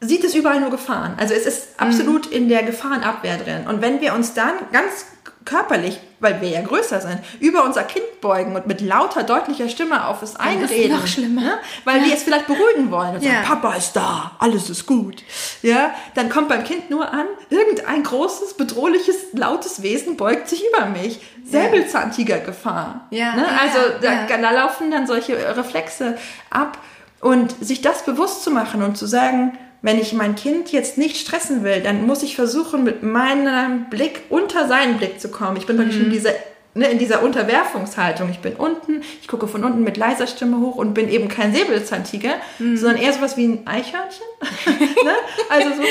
[0.00, 1.14] sieht es überall nur Gefahren.
[1.18, 2.36] Also es ist absolut mhm.
[2.36, 3.66] in der Gefahrenabwehr drin.
[3.66, 5.06] Und wenn wir uns dann ganz
[5.46, 10.06] körperlich, weil wir ja größer sind, über unser Kind beugen und mit lauter, deutlicher Stimme
[10.06, 10.62] auf es einreden.
[10.62, 11.40] Das ist noch schlimmer.
[11.40, 11.58] Ne?
[11.84, 12.06] Weil ja.
[12.06, 13.32] wir es vielleicht beruhigen wollen und ja.
[13.32, 15.22] sagen, Papa ist da, alles ist gut.
[15.62, 20.86] Ja, dann kommt beim Kind nur an, irgendein großes, bedrohliches, lautes Wesen beugt sich über
[20.86, 21.20] mich.
[21.44, 23.06] Säbelzahntiger-Gefahr.
[23.10, 23.36] Ja.
[23.36, 23.46] Ne?
[23.60, 26.18] Also da, da laufen dann solche Reflexe
[26.50, 26.78] ab.
[27.20, 29.56] Und sich das bewusst zu machen und zu sagen,
[29.86, 34.22] wenn ich mein Kind jetzt nicht stressen will, dann muss ich versuchen, mit meinem Blick
[34.30, 35.56] unter seinen Blick zu kommen.
[35.56, 36.10] Ich bin in mhm.
[36.10, 36.32] dieser
[36.74, 38.28] ne, in dieser Unterwerfungshaltung.
[38.30, 41.54] Ich bin unten, ich gucke von unten mit leiser Stimme hoch und bin eben kein
[41.54, 42.76] Säbelzahntiger, mhm.
[42.76, 44.26] sondern eher sowas wie ein Eichhörnchen.
[45.04, 45.14] ne?
[45.48, 45.82] Also so,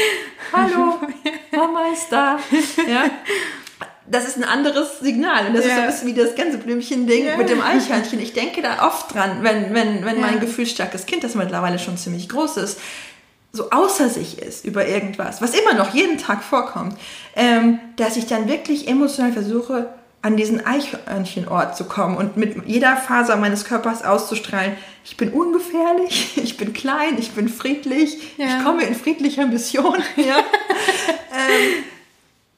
[0.51, 0.99] hallo,
[1.55, 2.37] Mama ist da.
[2.89, 3.05] Ja?
[4.07, 5.47] Das ist ein anderes Signal.
[5.47, 5.71] Und das ja.
[5.71, 7.37] ist so ein bisschen wie das Gänseblümchen-Ding ja.
[7.37, 8.19] mit dem Eichhörnchen.
[8.19, 10.21] Ich denke da oft dran, wenn, wenn, wenn ja.
[10.21, 12.79] mein gefühlsstarkes Kind, das mittlerweile schon ziemlich groß ist,
[13.55, 16.95] so außer sich ist über irgendwas, was immer noch jeden Tag vorkommt,
[17.35, 19.89] ähm, dass ich dann wirklich emotional versuche,
[20.21, 26.35] an diesen Eichhörnchenort zu kommen und mit jeder Faser meines Körpers auszustrahlen, ich bin ungefährlich,
[26.43, 28.47] ich bin klein, ich bin friedlich, ja.
[28.47, 30.03] ich komme in friedlicher Mission.
[30.17, 30.37] Ja.
[30.37, 31.83] ähm,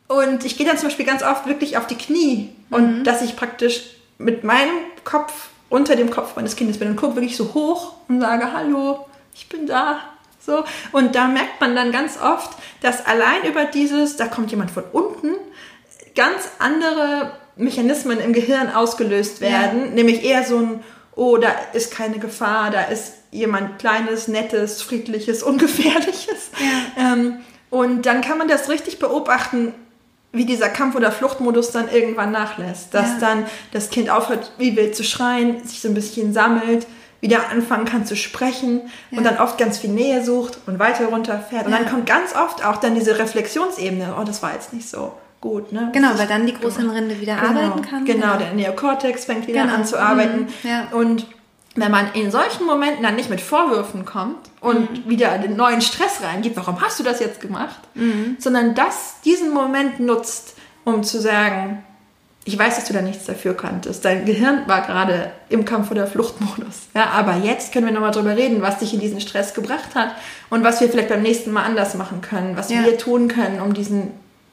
[0.07, 3.03] und ich gehe dann zum Beispiel ganz oft wirklich auf die Knie und mhm.
[3.03, 3.83] dass ich praktisch
[4.17, 8.21] mit meinem Kopf unter dem Kopf meines Kindes bin und gucke wirklich so hoch und
[8.21, 9.05] sage, hallo,
[9.35, 9.99] ich bin da,
[10.47, 10.63] so.
[10.91, 14.83] Und da merkt man dann ganz oft, dass allein über dieses, da kommt jemand von
[14.91, 15.35] unten,
[16.15, 19.91] ganz andere Mechanismen im Gehirn ausgelöst werden, ja.
[19.91, 20.83] nämlich eher so ein,
[21.15, 26.51] oh, da ist keine Gefahr, da ist jemand Kleines, Nettes, Friedliches, Ungefährliches.
[26.59, 27.13] Ja.
[27.13, 29.73] Ähm, und dann kann man das richtig beobachten,
[30.31, 32.93] wie dieser Kampf- oder Fluchtmodus dann irgendwann nachlässt.
[32.93, 33.17] Dass ja.
[33.19, 36.87] dann das Kind aufhört, wie wild zu schreien, sich so ein bisschen sammelt,
[37.27, 39.17] wieder anfangen kann zu sprechen ja.
[39.17, 41.65] und dann oft ganz viel Nähe sucht und weiter runterfährt.
[41.65, 45.13] Und dann kommt ganz oft auch dann diese Reflexionsebene, oh, das war jetzt nicht so
[45.41, 45.71] gut.
[45.71, 45.89] Ne?
[45.93, 48.05] Genau, weil dann die Großhirnrinde wieder genau, arbeiten kann.
[48.05, 49.75] Genau, genau, der Neokortex fängt wieder genau.
[49.75, 50.47] an zu arbeiten.
[50.63, 50.87] Mhm, ja.
[50.91, 51.27] Und
[51.75, 55.09] wenn man in solchen Momenten dann nicht mit Vorwürfen kommt und mhm.
[55.09, 58.37] wieder den neuen Stress reingibt, warum hast du das jetzt gemacht, mhm.
[58.39, 61.83] sondern das diesen Moment nutzt, um zu sagen,
[62.47, 64.05] ich weiß, dass du da nichts dafür kanntest.
[64.05, 66.87] Dein Gehirn war gerade im Kampf- oder Fluchtmodus.
[66.95, 70.11] Ja, aber jetzt können wir nochmal drüber reden, was dich in diesen Stress gebracht hat
[70.49, 72.85] und was wir vielleicht beim nächsten Mal anders machen können, was ja.
[72.85, 74.11] wir tun können, um diesen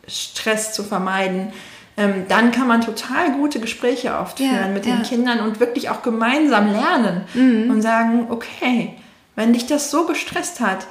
[0.08, 1.52] Stress zu vermeiden,
[1.96, 4.96] ähm, dann kann man total gute Gespräche oft führen ja, mit ja.
[4.96, 7.70] den Kindern und wirklich auch gemeinsam lernen mhm.
[7.70, 8.94] und sagen, okay,
[9.36, 10.88] wenn dich das so gestresst hat,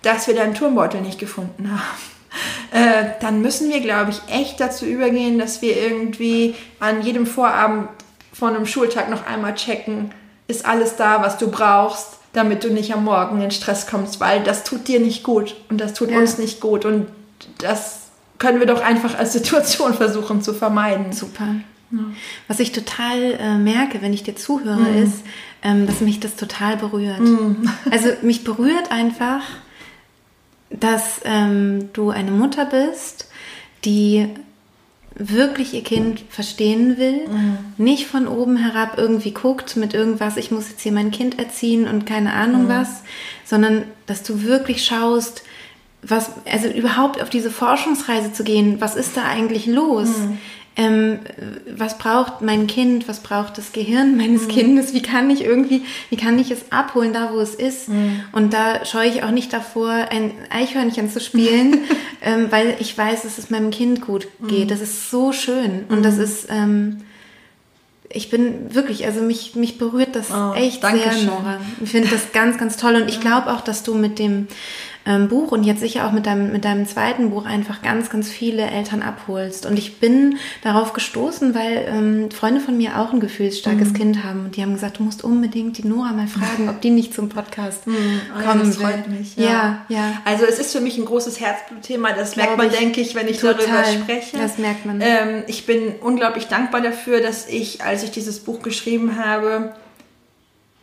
[0.00, 2.15] dass wir deinen Turmbeutel nicht gefunden haben,
[2.72, 7.88] äh, dann müssen wir, glaube ich, echt dazu übergehen, dass wir irgendwie an jedem Vorabend
[8.32, 10.10] von einem Schultag noch einmal checken,
[10.48, 14.42] ist alles da, was du brauchst, damit du nicht am Morgen in Stress kommst, weil
[14.42, 16.18] das tut dir nicht gut und das tut ja.
[16.18, 17.06] uns nicht gut und
[17.58, 18.00] das
[18.38, 21.12] können wir doch einfach als Situation versuchen zu vermeiden.
[21.12, 21.56] Super.
[21.90, 21.98] Ja.
[22.48, 25.04] Was ich total äh, merke, wenn ich dir zuhöre, mm.
[25.04, 25.22] ist,
[25.62, 27.20] ähm, dass mich das total berührt.
[27.20, 27.68] Mm.
[27.90, 29.42] Also mich berührt einfach,
[30.70, 33.28] dass ähm, du eine Mutter bist,
[33.84, 34.28] die
[35.18, 37.82] wirklich ihr Kind verstehen will, mm.
[37.82, 41.88] nicht von oben herab irgendwie guckt mit irgendwas, ich muss jetzt hier mein Kind erziehen
[41.88, 42.68] und keine Ahnung mm.
[42.68, 43.02] was,
[43.44, 45.42] sondern dass du wirklich schaust,
[46.02, 50.08] was, also überhaupt auf diese Forschungsreise zu gehen, was ist da eigentlich los?
[50.08, 50.38] Mhm.
[50.78, 51.20] Ähm,
[51.74, 54.48] was braucht mein Kind, was braucht das Gehirn meines mhm.
[54.48, 57.88] Kindes, wie kann ich irgendwie, wie kann ich es abholen, da wo es ist.
[57.88, 58.20] Mhm.
[58.32, 61.78] Und da scheue ich auch nicht davor, ein Eichhörnchen zu spielen,
[62.22, 64.66] ähm, weil ich weiß, dass es meinem Kind gut geht.
[64.66, 64.68] Mhm.
[64.68, 66.22] Das ist so schön und das mhm.
[66.22, 66.96] ist, ähm,
[68.10, 71.26] ich bin wirklich, also mich, mich berührt das oh, echt sehr, schön.
[71.26, 71.60] Nora.
[71.82, 74.48] Ich finde das ganz, ganz toll und ich glaube auch, dass du mit dem
[75.06, 78.28] ähm, Buch und jetzt sicher auch mit deinem, mit deinem zweiten Buch einfach ganz, ganz
[78.28, 79.64] viele Eltern abholst.
[79.64, 83.94] Und ich bin darauf gestoßen, weil ähm, Freunde von mir auch ein gefühlsstarkes mhm.
[83.94, 86.90] Kind haben und die haben gesagt, du musst unbedingt die Nora mal fragen, ob die
[86.90, 88.20] nicht zum Podcast mhm.
[88.34, 88.86] kommen ja, das will.
[88.86, 89.36] freut mich.
[89.36, 89.44] Ja.
[89.44, 89.84] ja.
[89.88, 92.12] ja, Also es ist für mich ein großes Herzblutthema.
[92.12, 93.54] Das merkt man, denke ich, wenn ich total.
[93.54, 94.36] darüber spreche.
[94.36, 95.00] Das merkt man.
[95.00, 99.74] Ähm, ich bin unglaublich dankbar dafür, dass ich, als ich dieses Buch geschrieben habe,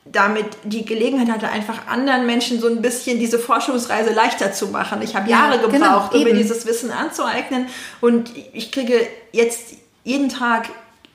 [0.05, 5.01] damit die Gelegenheit hatte, einfach anderen Menschen so ein bisschen diese Forschungsreise leichter zu machen.
[5.01, 7.67] Ich habe Jahre ja, genau, gebraucht, genau, um mir dieses Wissen anzueignen
[8.01, 10.69] und ich kriege jetzt jeden Tag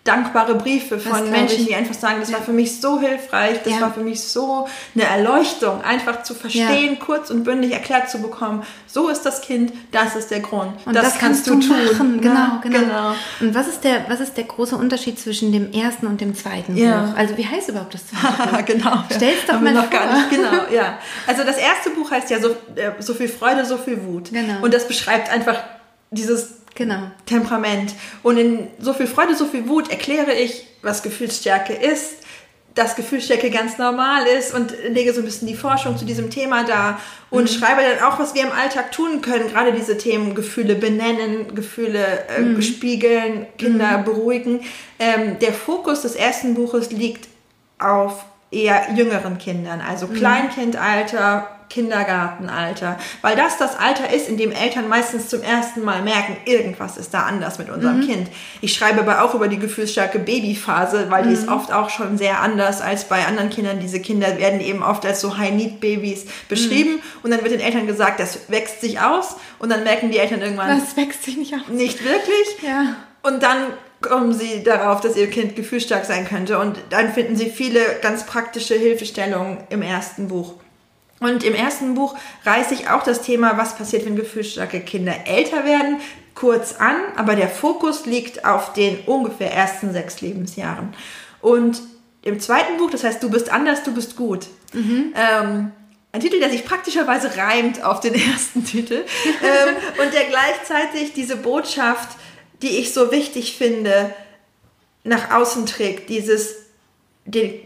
[0.08, 2.36] dankbare Briefe von Menschen, die einfach sagen, das ja.
[2.36, 3.80] war für mich so hilfreich, das ja.
[3.82, 7.04] war für mich so eine Erleuchtung, einfach zu verstehen, ja.
[7.04, 10.72] kurz und bündig erklärt zu bekommen, so ist das Kind, das ist der Grund.
[10.86, 11.84] Und das, das kannst, kannst, du tun.
[11.84, 12.20] Machen.
[12.20, 13.14] Genau, genau, genau.
[13.40, 16.74] Und was ist, der, was ist der große Unterschied zwischen dem ersten und dem zweiten
[16.74, 17.16] Buch?
[17.16, 18.64] Also wie heißt überhaupt das zweite Buch?
[18.64, 19.04] genau.
[19.14, 20.00] Stell's doch mal noch vor.
[20.00, 20.30] Gar nicht.
[20.30, 20.98] Genau, ja.
[21.26, 24.30] Also das erste Buch heißt ja so, äh, so viel Freude, so viel Wut.
[24.32, 24.62] Genau.
[24.62, 25.58] Und das beschreibt einfach
[26.10, 27.10] dieses Genau.
[27.26, 27.92] Temperament.
[28.22, 32.18] Und in so viel Freude, so viel Wut erkläre ich, was Gefühlsstärke ist,
[32.76, 36.62] dass Gefühlsstärke ganz normal ist und lege so ein bisschen die Forschung zu diesem Thema
[36.62, 37.48] da und mhm.
[37.48, 42.28] schreibe dann auch, was wir im Alltag tun können, gerade diese Themen Gefühle benennen, Gefühle
[42.28, 42.62] äh, mhm.
[42.62, 44.04] spiegeln, Kinder mhm.
[44.04, 44.60] beruhigen.
[45.00, 47.26] Ähm, der Fokus des ersten Buches liegt
[47.80, 50.14] auf eher jüngeren Kindern, also mhm.
[50.14, 56.36] Kleinkindalter, Kindergartenalter, weil das das Alter ist, in dem Eltern meistens zum ersten Mal merken,
[56.44, 58.06] irgendwas ist da anders mit unserem mhm.
[58.06, 58.28] Kind.
[58.60, 61.28] Ich schreibe aber auch über die gefühlsstarke Babyphase, weil mhm.
[61.28, 61.52] die ist mhm.
[61.52, 63.80] oft auch schon sehr anders als bei anderen Kindern.
[63.80, 67.02] Diese Kinder werden eben oft als so High-Need-Babys beschrieben mhm.
[67.22, 70.40] und dann wird den Eltern gesagt, das wächst sich aus und dann merken die Eltern
[70.40, 71.68] irgendwann, das wächst sich nicht aus.
[71.68, 72.62] Nicht wirklich.
[72.62, 72.96] Ja.
[73.22, 77.50] Und dann kommen sie darauf, dass ihr Kind gefühlsstark sein könnte und dann finden sie
[77.50, 80.54] viele ganz praktische Hilfestellungen im ersten Buch.
[81.20, 85.64] Und im ersten Buch reiße ich auch das Thema, was passiert, wenn gefühlsstarke Kinder älter
[85.64, 86.00] werden,
[86.34, 90.94] kurz an, aber der Fokus liegt auf den ungefähr ersten sechs Lebensjahren.
[91.40, 91.82] Und
[92.22, 94.46] im zweiten Buch, das heißt, du bist anders, du bist gut.
[94.72, 95.12] Mhm.
[95.16, 95.72] Ähm,
[96.12, 99.04] ein Titel, der sich praktischerweise reimt auf den ersten Titel
[99.42, 102.16] ähm, und der gleichzeitig diese Botschaft,
[102.62, 104.14] die ich so wichtig finde,
[105.04, 106.08] nach außen trägt.
[106.08, 106.67] Dieses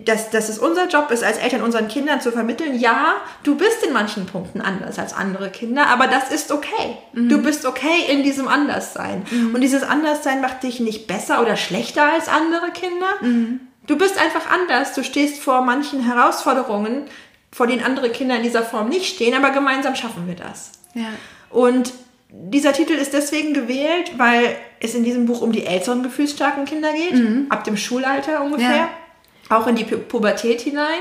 [0.05, 3.85] dass, dass es unser Job ist, als Eltern unseren Kindern zu vermitteln, ja, du bist
[3.87, 6.97] in manchen Punkten anders als andere Kinder, aber das ist okay.
[7.13, 7.29] Mhm.
[7.29, 9.25] Du bist okay in diesem Anderssein.
[9.31, 9.55] Mhm.
[9.55, 13.07] Und dieses Anderssein macht dich nicht besser oder schlechter als andere Kinder.
[13.21, 13.61] Mhm.
[13.87, 14.95] Du bist einfach anders.
[14.95, 17.05] Du stehst vor manchen Herausforderungen,
[17.53, 20.73] vor denen andere Kinder in dieser Form nicht stehen, aber gemeinsam schaffen wir das.
[20.95, 21.09] Ja.
[21.51, 21.93] Und
[22.31, 26.93] dieser Titel ist deswegen gewählt, weil es in diesem Buch um die älteren gefühlsstarken Kinder
[26.93, 27.47] geht, mhm.
[27.51, 28.77] ab dem Schulalter ungefähr.
[28.77, 28.89] Ja
[29.49, 31.01] auch in die Pubertät hinein.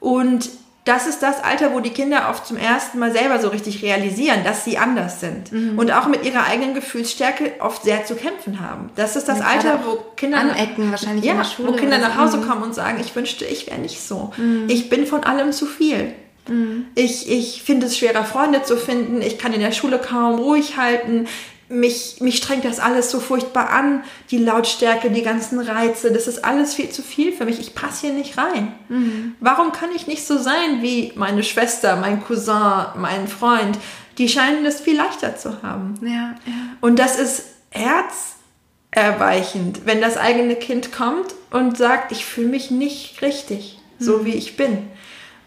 [0.00, 0.50] Und
[0.88, 4.42] das ist das Alter, wo die Kinder oft zum ersten Mal selber so richtig realisieren,
[4.42, 5.78] dass sie anders sind mhm.
[5.78, 8.88] und auch mit ihrer eigenen Gefühlsstärke oft sehr zu kämpfen haben.
[8.96, 11.98] Das ist das ja, Alter, wo Kinder anecken wahrscheinlich ja, in der Schule, wo Kinder
[11.98, 14.32] nach Hause kommen und sagen, ich wünschte, ich wäre nicht so.
[14.38, 14.64] Mhm.
[14.68, 16.14] Ich bin von allem zu viel.
[16.48, 16.86] Mhm.
[16.94, 19.20] Ich, ich finde es schwerer, Freunde zu finden.
[19.20, 21.28] Ich kann in der Schule kaum ruhig halten
[21.68, 26.44] mich, mich strengt das alles so furchtbar an, die Lautstärke, die ganzen Reize, das ist
[26.44, 27.60] alles viel zu viel für mich.
[27.60, 28.72] Ich passe hier nicht rein.
[28.88, 29.34] Mhm.
[29.40, 33.78] Warum kann ich nicht so sein wie meine Schwester, mein Cousin, mein Freund?
[34.16, 35.94] Die scheinen das viel leichter zu haben.
[36.02, 36.54] Ja, ja.
[36.80, 43.20] Und das ist herzerweichend, wenn das eigene Kind kommt und sagt, ich fühle mich nicht
[43.22, 44.24] richtig, so mhm.
[44.24, 44.88] wie ich bin.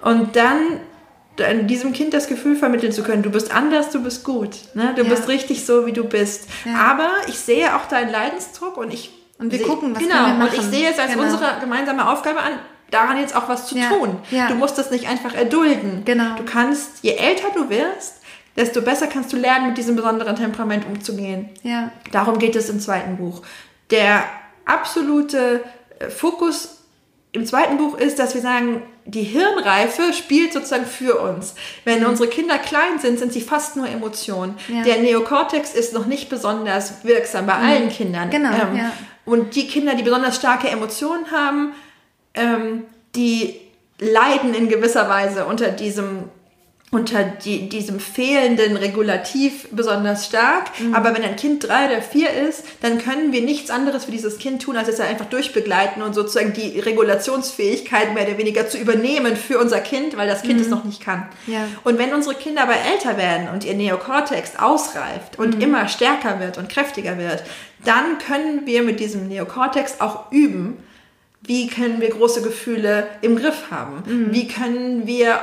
[0.02, 0.80] Und dann
[1.38, 4.94] diesem Kind das Gefühl vermitteln zu können, du bist anders, du bist gut, ne?
[4.96, 5.10] du ja.
[5.10, 6.48] bist richtig so, wie du bist.
[6.66, 6.76] Ja.
[6.76, 10.34] Aber ich sehe auch deinen Leidensdruck und ich und wir seh, gucken, was genau, wir
[10.34, 10.50] machen.
[10.50, 11.24] und ich sehe es als genau.
[11.24, 12.54] unsere gemeinsame Aufgabe an,
[12.92, 13.90] daran jetzt auch was zu ja.
[13.90, 14.18] tun.
[14.30, 16.04] Du musst das nicht einfach erdulden.
[16.06, 16.36] Genau.
[16.36, 18.22] Du kannst, je älter du wirst,
[18.56, 21.50] desto besser kannst du lernen, mit diesem besonderen Temperament umzugehen.
[21.64, 21.92] Ja.
[22.12, 23.42] Darum geht es im zweiten Buch.
[23.90, 24.24] Der
[24.66, 25.64] absolute
[26.00, 26.84] äh, Fokus
[27.32, 31.56] im zweiten Buch ist, dass wir sagen, die Hirnreife spielt sozusagen für uns.
[31.86, 32.10] Wenn mhm.
[32.10, 34.56] unsere Kinder klein sind, sind sie fast nur Emotionen.
[34.68, 34.84] Ja.
[34.84, 37.66] Der Neokortex ist noch nicht besonders wirksam bei mhm.
[37.66, 38.30] allen Kindern.
[38.30, 38.50] Genau.
[38.52, 38.92] Ähm, ja.
[39.26, 41.74] Und die Kinder, die besonders starke Emotionen haben,
[42.34, 42.84] ähm,
[43.16, 43.60] die
[44.00, 46.30] leiden in gewisser Weise unter diesem
[46.94, 50.78] unter die, diesem fehlenden Regulativ besonders stark.
[50.78, 50.94] Mhm.
[50.94, 54.40] Aber wenn ein Kind drei oder vier ist, dann können wir nichts anderes für dieses
[54.40, 59.38] Kind tun, als es einfach durchbegleiten und sozusagen die Regulationsfähigkeit mehr oder weniger zu übernehmen
[59.38, 60.62] für unser Kind, weil das Kind mhm.
[60.62, 61.30] es noch nicht kann.
[61.48, 61.66] Ja.
[61.86, 65.62] Und wenn unsere Kinder aber älter werden und ihr Neokortex ausreift und mhm.
[65.62, 67.42] immer stärker wird und kräftiger wird,
[67.86, 70.78] dann können wir mit diesem Neokortex auch üben,
[71.42, 74.04] wie können wir große Gefühle im Griff haben?
[74.06, 74.34] Mhm.
[74.34, 75.40] Wie können wir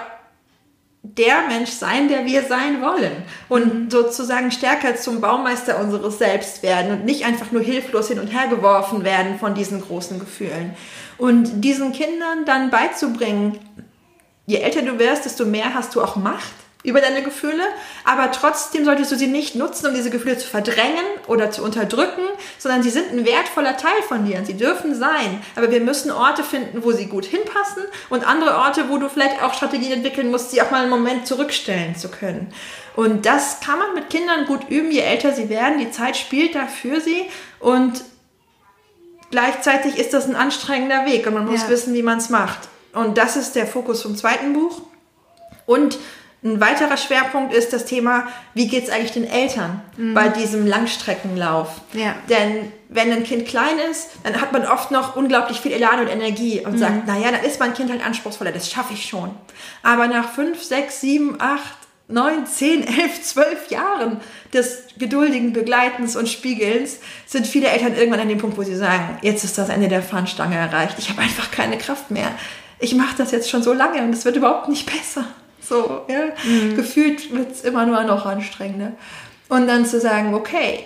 [1.02, 3.90] der Mensch sein, der wir sein wollen und mhm.
[3.90, 8.48] sozusagen stärker zum Baumeister unseres Selbst werden und nicht einfach nur hilflos hin und her
[8.48, 10.74] geworfen werden von diesen großen Gefühlen.
[11.16, 13.58] Und diesen Kindern dann beizubringen,
[14.46, 17.64] je älter du wirst, desto mehr hast du auch Macht über deine Gefühle,
[18.04, 22.22] aber trotzdem solltest du sie nicht nutzen, um diese Gefühle zu verdrängen oder zu unterdrücken,
[22.56, 25.42] sondern sie sind ein wertvoller Teil von dir und sie dürfen sein.
[25.56, 29.42] Aber wir müssen Orte finden, wo sie gut hinpassen und andere Orte, wo du vielleicht
[29.42, 32.52] auch Strategien entwickeln musst, sie auch mal einen Moment zurückstellen zu können.
[32.94, 35.78] Und das kann man mit Kindern gut üben, je älter sie werden.
[35.78, 38.04] Die Zeit spielt da für sie und
[39.32, 41.68] gleichzeitig ist das ein anstrengender Weg und man muss ja.
[41.70, 42.68] wissen, wie man es macht.
[42.92, 44.80] Und das ist der Fokus vom zweiten Buch.
[45.66, 45.98] Und
[46.44, 50.14] ein weiterer Schwerpunkt ist das Thema, wie geht es eigentlich den Eltern mhm.
[50.14, 51.80] bei diesem Langstreckenlauf?
[51.94, 52.14] Ja.
[52.28, 56.06] Denn wenn ein Kind klein ist, dann hat man oft noch unglaublich viel Elan und
[56.06, 56.78] Energie und mhm.
[56.78, 59.30] sagt, naja, dann ist mein Kind halt anspruchsvoller, das schaffe ich schon.
[59.82, 64.20] Aber nach fünf, sechs, sieben, acht, neun, zehn, elf, zwölf Jahren
[64.52, 69.18] des geduldigen Begleitens und Spiegelns sind viele Eltern irgendwann an dem Punkt, wo sie sagen,
[69.22, 72.30] jetzt ist das Ende der Fahnenstange erreicht, ich habe einfach keine Kraft mehr.
[72.78, 75.24] Ich mache das jetzt schon so lange und es wird überhaupt nicht besser.
[75.68, 76.32] So, ja.
[76.44, 76.76] Mhm.
[76.76, 78.92] Gefühlt wird es immer nur noch anstrengender.
[79.48, 80.84] Und dann zu sagen, okay,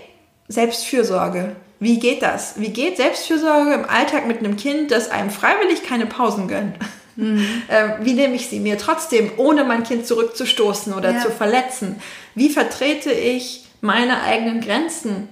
[0.49, 1.57] Selbstfürsorge.
[1.81, 2.55] Wie geht das?
[2.57, 6.77] Wie geht Selbstfürsorge im Alltag mit einem Kind, das einem freiwillig keine Pausen gönnt?
[7.17, 7.47] Mhm.
[7.69, 11.21] Ähm, wie nehme ich sie mir trotzdem, ohne mein Kind zurückzustoßen oder ja.
[11.21, 12.01] zu verletzen?
[12.35, 15.29] Wie vertrete ich meine eigenen Grenzen,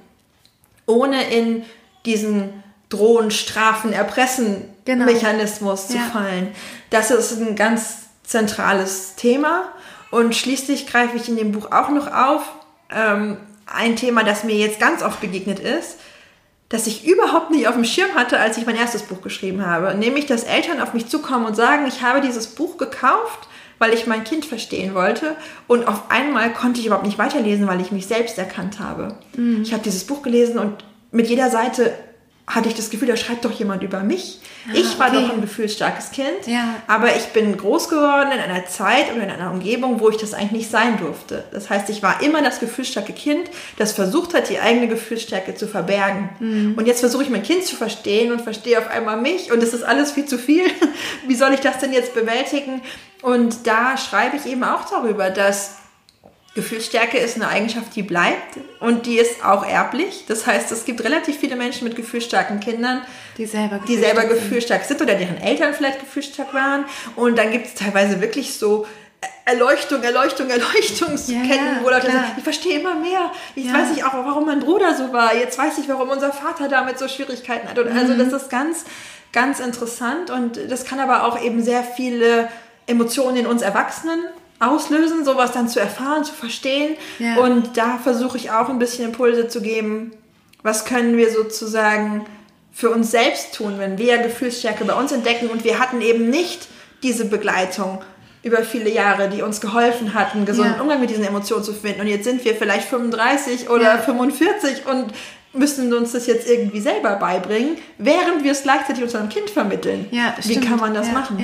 [0.86, 1.64] ohne in
[2.04, 5.06] diesen Drohen, Strafen, Erpressen genau.
[5.06, 6.02] Mechanismus zu ja.
[6.12, 6.48] fallen?
[6.90, 9.68] Das ist ein ganz zentrales Thema.
[10.10, 12.42] Und schließlich greife ich in dem Buch auch noch auf
[12.90, 15.98] ähm, ein Thema, das mir jetzt ganz oft begegnet ist,
[16.68, 19.94] das ich überhaupt nicht auf dem Schirm hatte, als ich mein erstes Buch geschrieben habe.
[19.96, 24.06] Nämlich, dass Eltern auf mich zukommen und sagen, ich habe dieses Buch gekauft, weil ich
[24.06, 25.36] mein Kind verstehen wollte.
[25.66, 29.16] Und auf einmal konnte ich überhaupt nicht weiterlesen, weil ich mich selbst erkannt habe.
[29.36, 29.62] Mhm.
[29.62, 31.92] Ich habe dieses Buch gelesen und mit jeder Seite
[32.50, 34.40] hatte ich das Gefühl, da schreibt doch jemand über mich.
[34.68, 35.22] Ah, ich war okay.
[35.22, 36.74] doch ein gefühlsstarkes Kind, ja.
[36.86, 40.34] aber ich bin groß geworden in einer Zeit oder in einer Umgebung, wo ich das
[40.34, 41.44] eigentlich nicht sein durfte.
[41.52, 45.68] Das heißt, ich war immer das gefühlsstarke Kind, das versucht hat, die eigene Gefühlsstärke zu
[45.68, 46.28] verbergen.
[46.40, 46.74] Mhm.
[46.76, 49.72] Und jetzt versuche ich mein Kind zu verstehen und verstehe auf einmal mich und es
[49.72, 50.64] ist alles viel zu viel.
[51.26, 52.82] Wie soll ich das denn jetzt bewältigen?
[53.22, 55.79] Und da schreibe ich eben auch darüber, dass
[56.60, 60.24] Gefühlsstärke ist eine Eigenschaft, die bleibt und die ist auch erblich.
[60.28, 63.00] Das heißt, es gibt relativ viele Menschen mit gefühlsstarken Kindern,
[63.38, 66.84] die selber, die selber gefühlsstark sind oder deren Eltern vielleicht gefühlsstark waren.
[67.16, 68.86] Und dann gibt es teilweise wirklich so
[69.46, 73.32] Erleuchtung, Erleuchtung, Erleuchtungsketten, ja, ja, wo Leute sagen, ich verstehe immer mehr.
[73.54, 73.74] Jetzt ja.
[73.74, 75.34] weiß ich auch, warum mein Bruder so war.
[75.34, 77.78] Jetzt weiß ich, warum unser Vater damit so Schwierigkeiten hat.
[77.78, 78.18] Und also mhm.
[78.18, 78.84] das ist ganz,
[79.32, 82.48] ganz interessant und das kann aber auch eben sehr viele
[82.86, 84.20] Emotionen in uns Erwachsenen
[84.60, 86.96] auslösen, sowas dann zu erfahren, zu verstehen.
[87.18, 87.38] Ja.
[87.38, 90.12] Und da versuche ich auch ein bisschen Impulse zu geben,
[90.62, 92.26] was können wir sozusagen
[92.72, 96.68] für uns selbst tun, wenn wir Gefühlsstärke bei uns entdecken und wir hatten eben nicht
[97.02, 98.02] diese Begleitung
[98.42, 100.80] über viele Jahre, die uns geholfen hat, einen gesunden ja.
[100.80, 102.02] Umgang mit diesen Emotionen zu finden.
[102.02, 103.98] Und jetzt sind wir vielleicht 35 oder ja.
[103.98, 105.12] 45 und
[105.52, 110.06] müssen uns das jetzt irgendwie selber beibringen, während wir es gleichzeitig unserem Kind vermitteln.
[110.10, 110.68] Ja, Wie stimmt.
[110.68, 111.38] kann man das machen?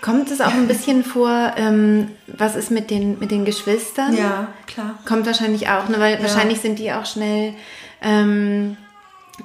[0.00, 4.16] Kommt es auch ein bisschen vor, ähm, was ist mit den, mit den Geschwistern?
[4.16, 4.98] Ja, klar.
[5.04, 6.00] Kommt wahrscheinlich auch, ne?
[6.00, 6.22] weil ja.
[6.22, 7.54] wahrscheinlich sind die auch schnell
[8.00, 8.78] ähm,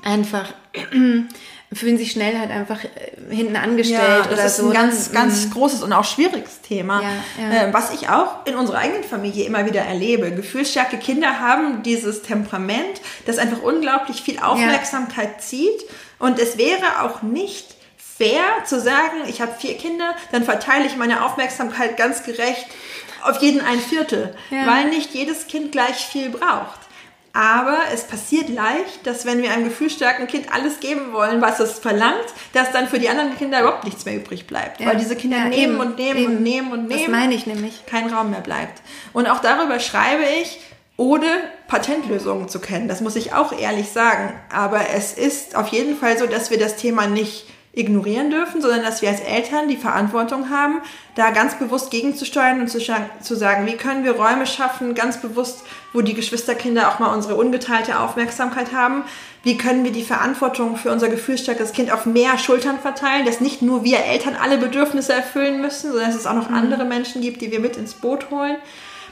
[0.03, 0.53] einfach,
[1.73, 4.67] fühlen sich schnell halt einfach äh, hinten angestellt ja, das oder ist so.
[4.67, 5.51] ein ganz, ganz mhm.
[5.51, 7.10] großes und auch schwieriges Thema, ja,
[7.43, 7.67] ja.
[7.67, 10.31] Äh, was ich auch in unserer eigenen Familie immer wieder erlebe.
[10.31, 15.83] Gefühlsstarke Kinder haben dieses Temperament, das einfach unglaublich viel Aufmerksamkeit zieht
[16.17, 17.75] und es wäre auch nicht
[18.17, 22.67] fair zu sagen, ich habe vier Kinder, dann verteile ich meine Aufmerksamkeit ganz gerecht
[23.23, 24.67] auf jeden ein Viertel, ja.
[24.67, 26.79] weil nicht jedes Kind gleich viel braucht.
[27.33, 31.79] Aber es passiert leicht, dass wenn wir einem gefühlsstarken Kind alles geben wollen, was es
[31.79, 34.79] verlangt, dass dann für die anderen Kinder überhaupt nichts mehr übrig bleibt.
[34.79, 34.87] Ja.
[34.87, 36.27] Weil diese Kinder ja, nehmen eben, und nehmen eben.
[36.27, 37.01] und nehmen und nehmen.
[37.01, 37.85] Das meine ich nämlich.
[37.87, 38.81] Kein Raum mehr bleibt.
[39.11, 40.61] Und auch darüber schreibe ich,
[40.95, 41.27] ohne
[41.67, 42.87] Patentlösungen zu kennen.
[42.87, 44.33] Das muss ich auch ehrlich sagen.
[44.49, 48.84] Aber es ist auf jeden Fall so, dass wir das Thema nicht ignorieren dürfen, sondern
[48.84, 50.82] dass wir als Eltern die Verantwortung haben,
[51.15, 55.63] da ganz bewusst gegenzusteuern und zu, zu sagen, wie können wir Räume schaffen, ganz bewusst,
[55.94, 59.04] wo die Geschwisterkinder auch mal unsere ungeteilte Aufmerksamkeit haben.
[59.44, 63.62] Wie können wir die Verantwortung für unser gefühlsstarkes Kind auf mehr Schultern verteilen, dass nicht
[63.62, 66.56] nur wir Eltern alle Bedürfnisse erfüllen müssen, sondern dass es auch noch mhm.
[66.56, 68.58] andere Menschen gibt, die wir mit ins Boot holen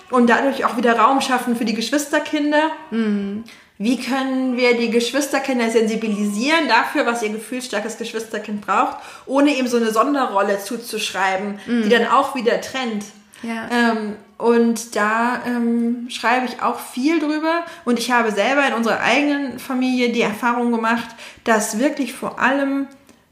[0.09, 2.71] und dadurch auch wieder Raum schaffen für die Geschwisterkinder.
[2.91, 3.43] Mhm.
[3.77, 9.77] Wie können wir die Geschwisterkinder sensibilisieren dafür, was ihr gefühlsstarkes Geschwisterkind braucht, ohne ihm so
[9.77, 11.83] eine Sonderrolle zuzuschreiben, mhm.
[11.83, 13.05] die dann auch wieder trennt?
[13.41, 13.69] Ja.
[13.71, 17.65] Ähm, und da ähm, schreibe ich auch viel drüber.
[17.85, 21.07] Und ich habe selber in unserer eigenen Familie die Erfahrung gemacht,
[21.43, 22.87] dass wirklich vor allem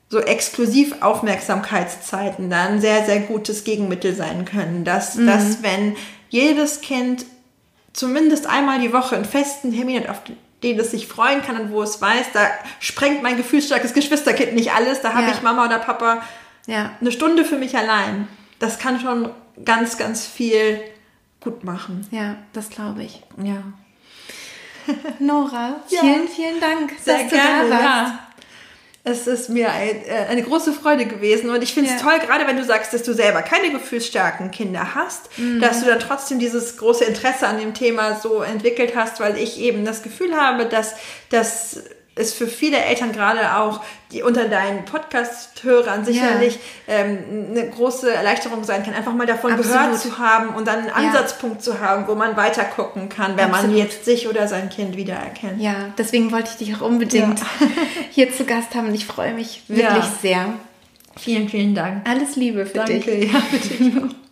[0.10, 4.84] so exklusiv Aufmerksamkeitszeiten dann sehr, sehr gutes Gegenmittel sein können.
[4.84, 5.28] Dass, mhm.
[5.28, 5.96] dass wenn
[6.30, 7.26] jedes Kind
[7.94, 10.22] zumindest einmal die Woche einen festen Termin hat, auf
[10.64, 14.74] den es sich freuen kann und wo es weiß, da sprengt mein gefühlsstarkes Geschwisterkind nicht
[14.74, 15.34] alles, da habe ja.
[15.34, 16.22] ich Mama oder Papa
[16.68, 16.92] ja.
[17.00, 18.28] eine Stunde für mich allein.
[18.60, 19.32] Das kann schon
[19.66, 20.80] ganz, ganz viel
[21.40, 22.08] gut machen.
[22.12, 23.24] Ja, das glaube ich.
[23.44, 23.64] Ja.
[25.20, 28.14] Nora, vielen, vielen Dank, Sehr dass gerne, du da warst.
[28.14, 28.20] Ja.
[29.04, 32.08] Es ist mir ein, äh, eine große Freude gewesen und ich finde es ja.
[32.08, 35.60] toll, gerade wenn du sagst, dass du selber keine gefühlsstarken Kinder hast, mhm.
[35.60, 39.60] dass du dann trotzdem dieses große Interesse an dem Thema so entwickelt hast, weil ich
[39.60, 40.94] eben das Gefühl habe, dass,
[41.30, 41.82] dass
[42.16, 43.82] es für viele Eltern gerade auch,
[44.12, 46.96] die unter deinen Podcast-Hörern sicherlich ja.
[46.96, 47.20] ähm,
[47.52, 49.72] eine große Erleichterung sein kann, einfach mal davon Absolut.
[49.72, 50.94] gehört zu haben und dann einen ja.
[50.94, 53.70] Ansatzpunkt zu haben, wo man weiter gucken kann, wenn Absolut.
[53.70, 55.62] man jetzt sich oder sein Kind wiedererkennt.
[55.62, 57.68] Ja, deswegen wollte ich dich auch unbedingt ja.
[58.12, 60.54] hier zu Gast haben und ich freue mich wirklich sehr.
[61.18, 62.08] Vielen, vielen Dank.
[62.10, 63.06] Alles Liebe für Danke, dich.
[63.06, 64.31] Danke, ja, für dich auch.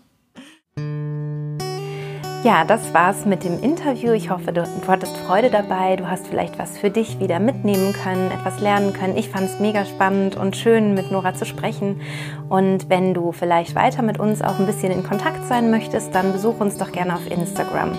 [2.42, 4.14] Ja, das war's mit dem Interview.
[4.14, 5.98] Ich hoffe, du, hattest Freude dabei.
[5.98, 9.18] Du hast vielleicht was für dich wieder mitnehmen können, etwas lernen können.
[9.18, 12.00] Ich fand es mega spannend und schön, mit Nora zu sprechen.
[12.48, 16.32] Und wenn du vielleicht weiter mit uns auch ein bisschen in Kontakt sein möchtest, dann
[16.32, 17.92] besuch uns doch gerne auf Instagram.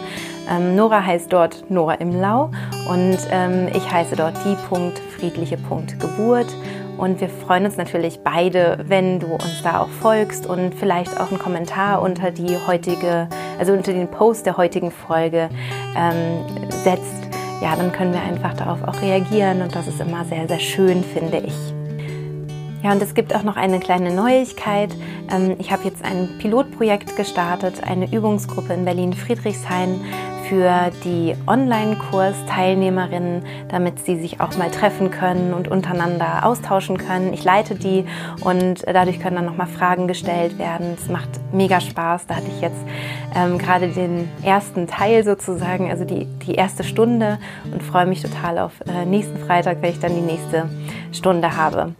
[0.51, 2.51] Ähm, Nora heißt dort Nora im Lau
[2.89, 6.49] und ähm, ich heiße dort die.friedliche.geburt.
[7.01, 11.31] Und wir freuen uns natürlich beide, wenn du uns da auch folgst und vielleicht auch
[11.31, 13.27] einen Kommentar unter die heutige,
[13.59, 15.49] also unter den Post der heutigen Folge
[15.97, 17.25] ähm, setzt.
[17.63, 21.03] Ja, dann können wir einfach darauf auch reagieren und das ist immer sehr, sehr schön,
[21.03, 21.55] finde ich.
[22.83, 24.95] Ja, und es gibt auch noch eine kleine Neuigkeit.
[25.31, 30.01] Ähm, ich habe jetzt ein Pilotprojekt gestartet, eine Übungsgruppe in Berlin-Friedrichshain
[30.51, 37.33] für die Online-Kurs-Teilnehmerinnen, damit sie sich auch mal treffen können und untereinander austauschen können.
[37.33, 38.05] Ich leite die
[38.41, 40.97] und dadurch können dann nochmal Fragen gestellt werden.
[41.01, 42.27] Es macht mega Spaß.
[42.27, 42.85] Da hatte ich jetzt
[43.37, 47.39] ähm, gerade den ersten Teil sozusagen, also die, die erste Stunde
[47.73, 50.69] und freue mich total auf äh, nächsten Freitag, wenn ich dann die nächste
[51.13, 51.95] Stunde habe.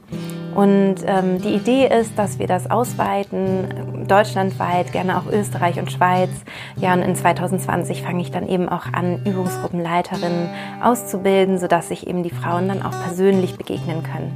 [0.55, 6.31] Und ähm, die Idee ist, dass wir das ausweiten, deutschlandweit, gerne auch Österreich und Schweiz.
[6.77, 10.49] Ja, und in 2020 fange ich dann eben auch an, Übungsgruppenleiterinnen
[10.83, 14.33] auszubilden, sodass sich eben die Frauen dann auch persönlich begegnen können.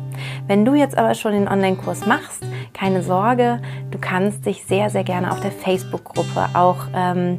[0.47, 3.61] Wenn du jetzt aber schon den Online-Kurs machst, keine Sorge,
[3.91, 7.39] du kannst dich sehr, sehr gerne auf der Facebook-Gruppe auch ähm,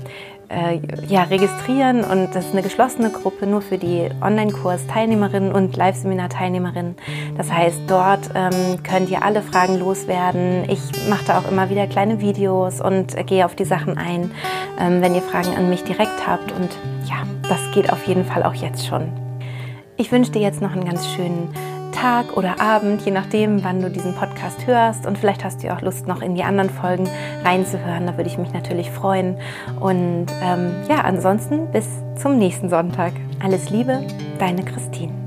[0.49, 6.95] äh, ja, registrieren und das ist eine geschlossene Gruppe nur für die Online-Kurs-Teilnehmerinnen und Live-Seminar-Teilnehmerinnen.
[7.37, 10.63] Das heißt, dort ähm, könnt ihr alle Fragen loswerden.
[10.69, 14.31] Ich mache da auch immer wieder kleine Videos und äh, gehe auf die Sachen ein,
[14.79, 16.51] ähm, wenn ihr Fragen an mich direkt habt.
[16.51, 16.69] Und
[17.05, 19.11] ja, das geht auf jeden Fall auch jetzt schon.
[19.97, 21.49] Ich wünsche dir jetzt noch einen ganz schönen
[21.95, 25.05] Tag oder Abend, je nachdem, wann du diesen Podcast hörst.
[25.05, 27.09] Und vielleicht hast du ja auch Lust, noch in die anderen Folgen
[27.43, 28.05] reinzuhören.
[28.05, 29.37] Da würde ich mich natürlich freuen.
[29.79, 33.13] Und ähm, ja, ansonsten bis zum nächsten Sonntag.
[33.43, 34.05] Alles Liebe,
[34.39, 35.24] deine Christine.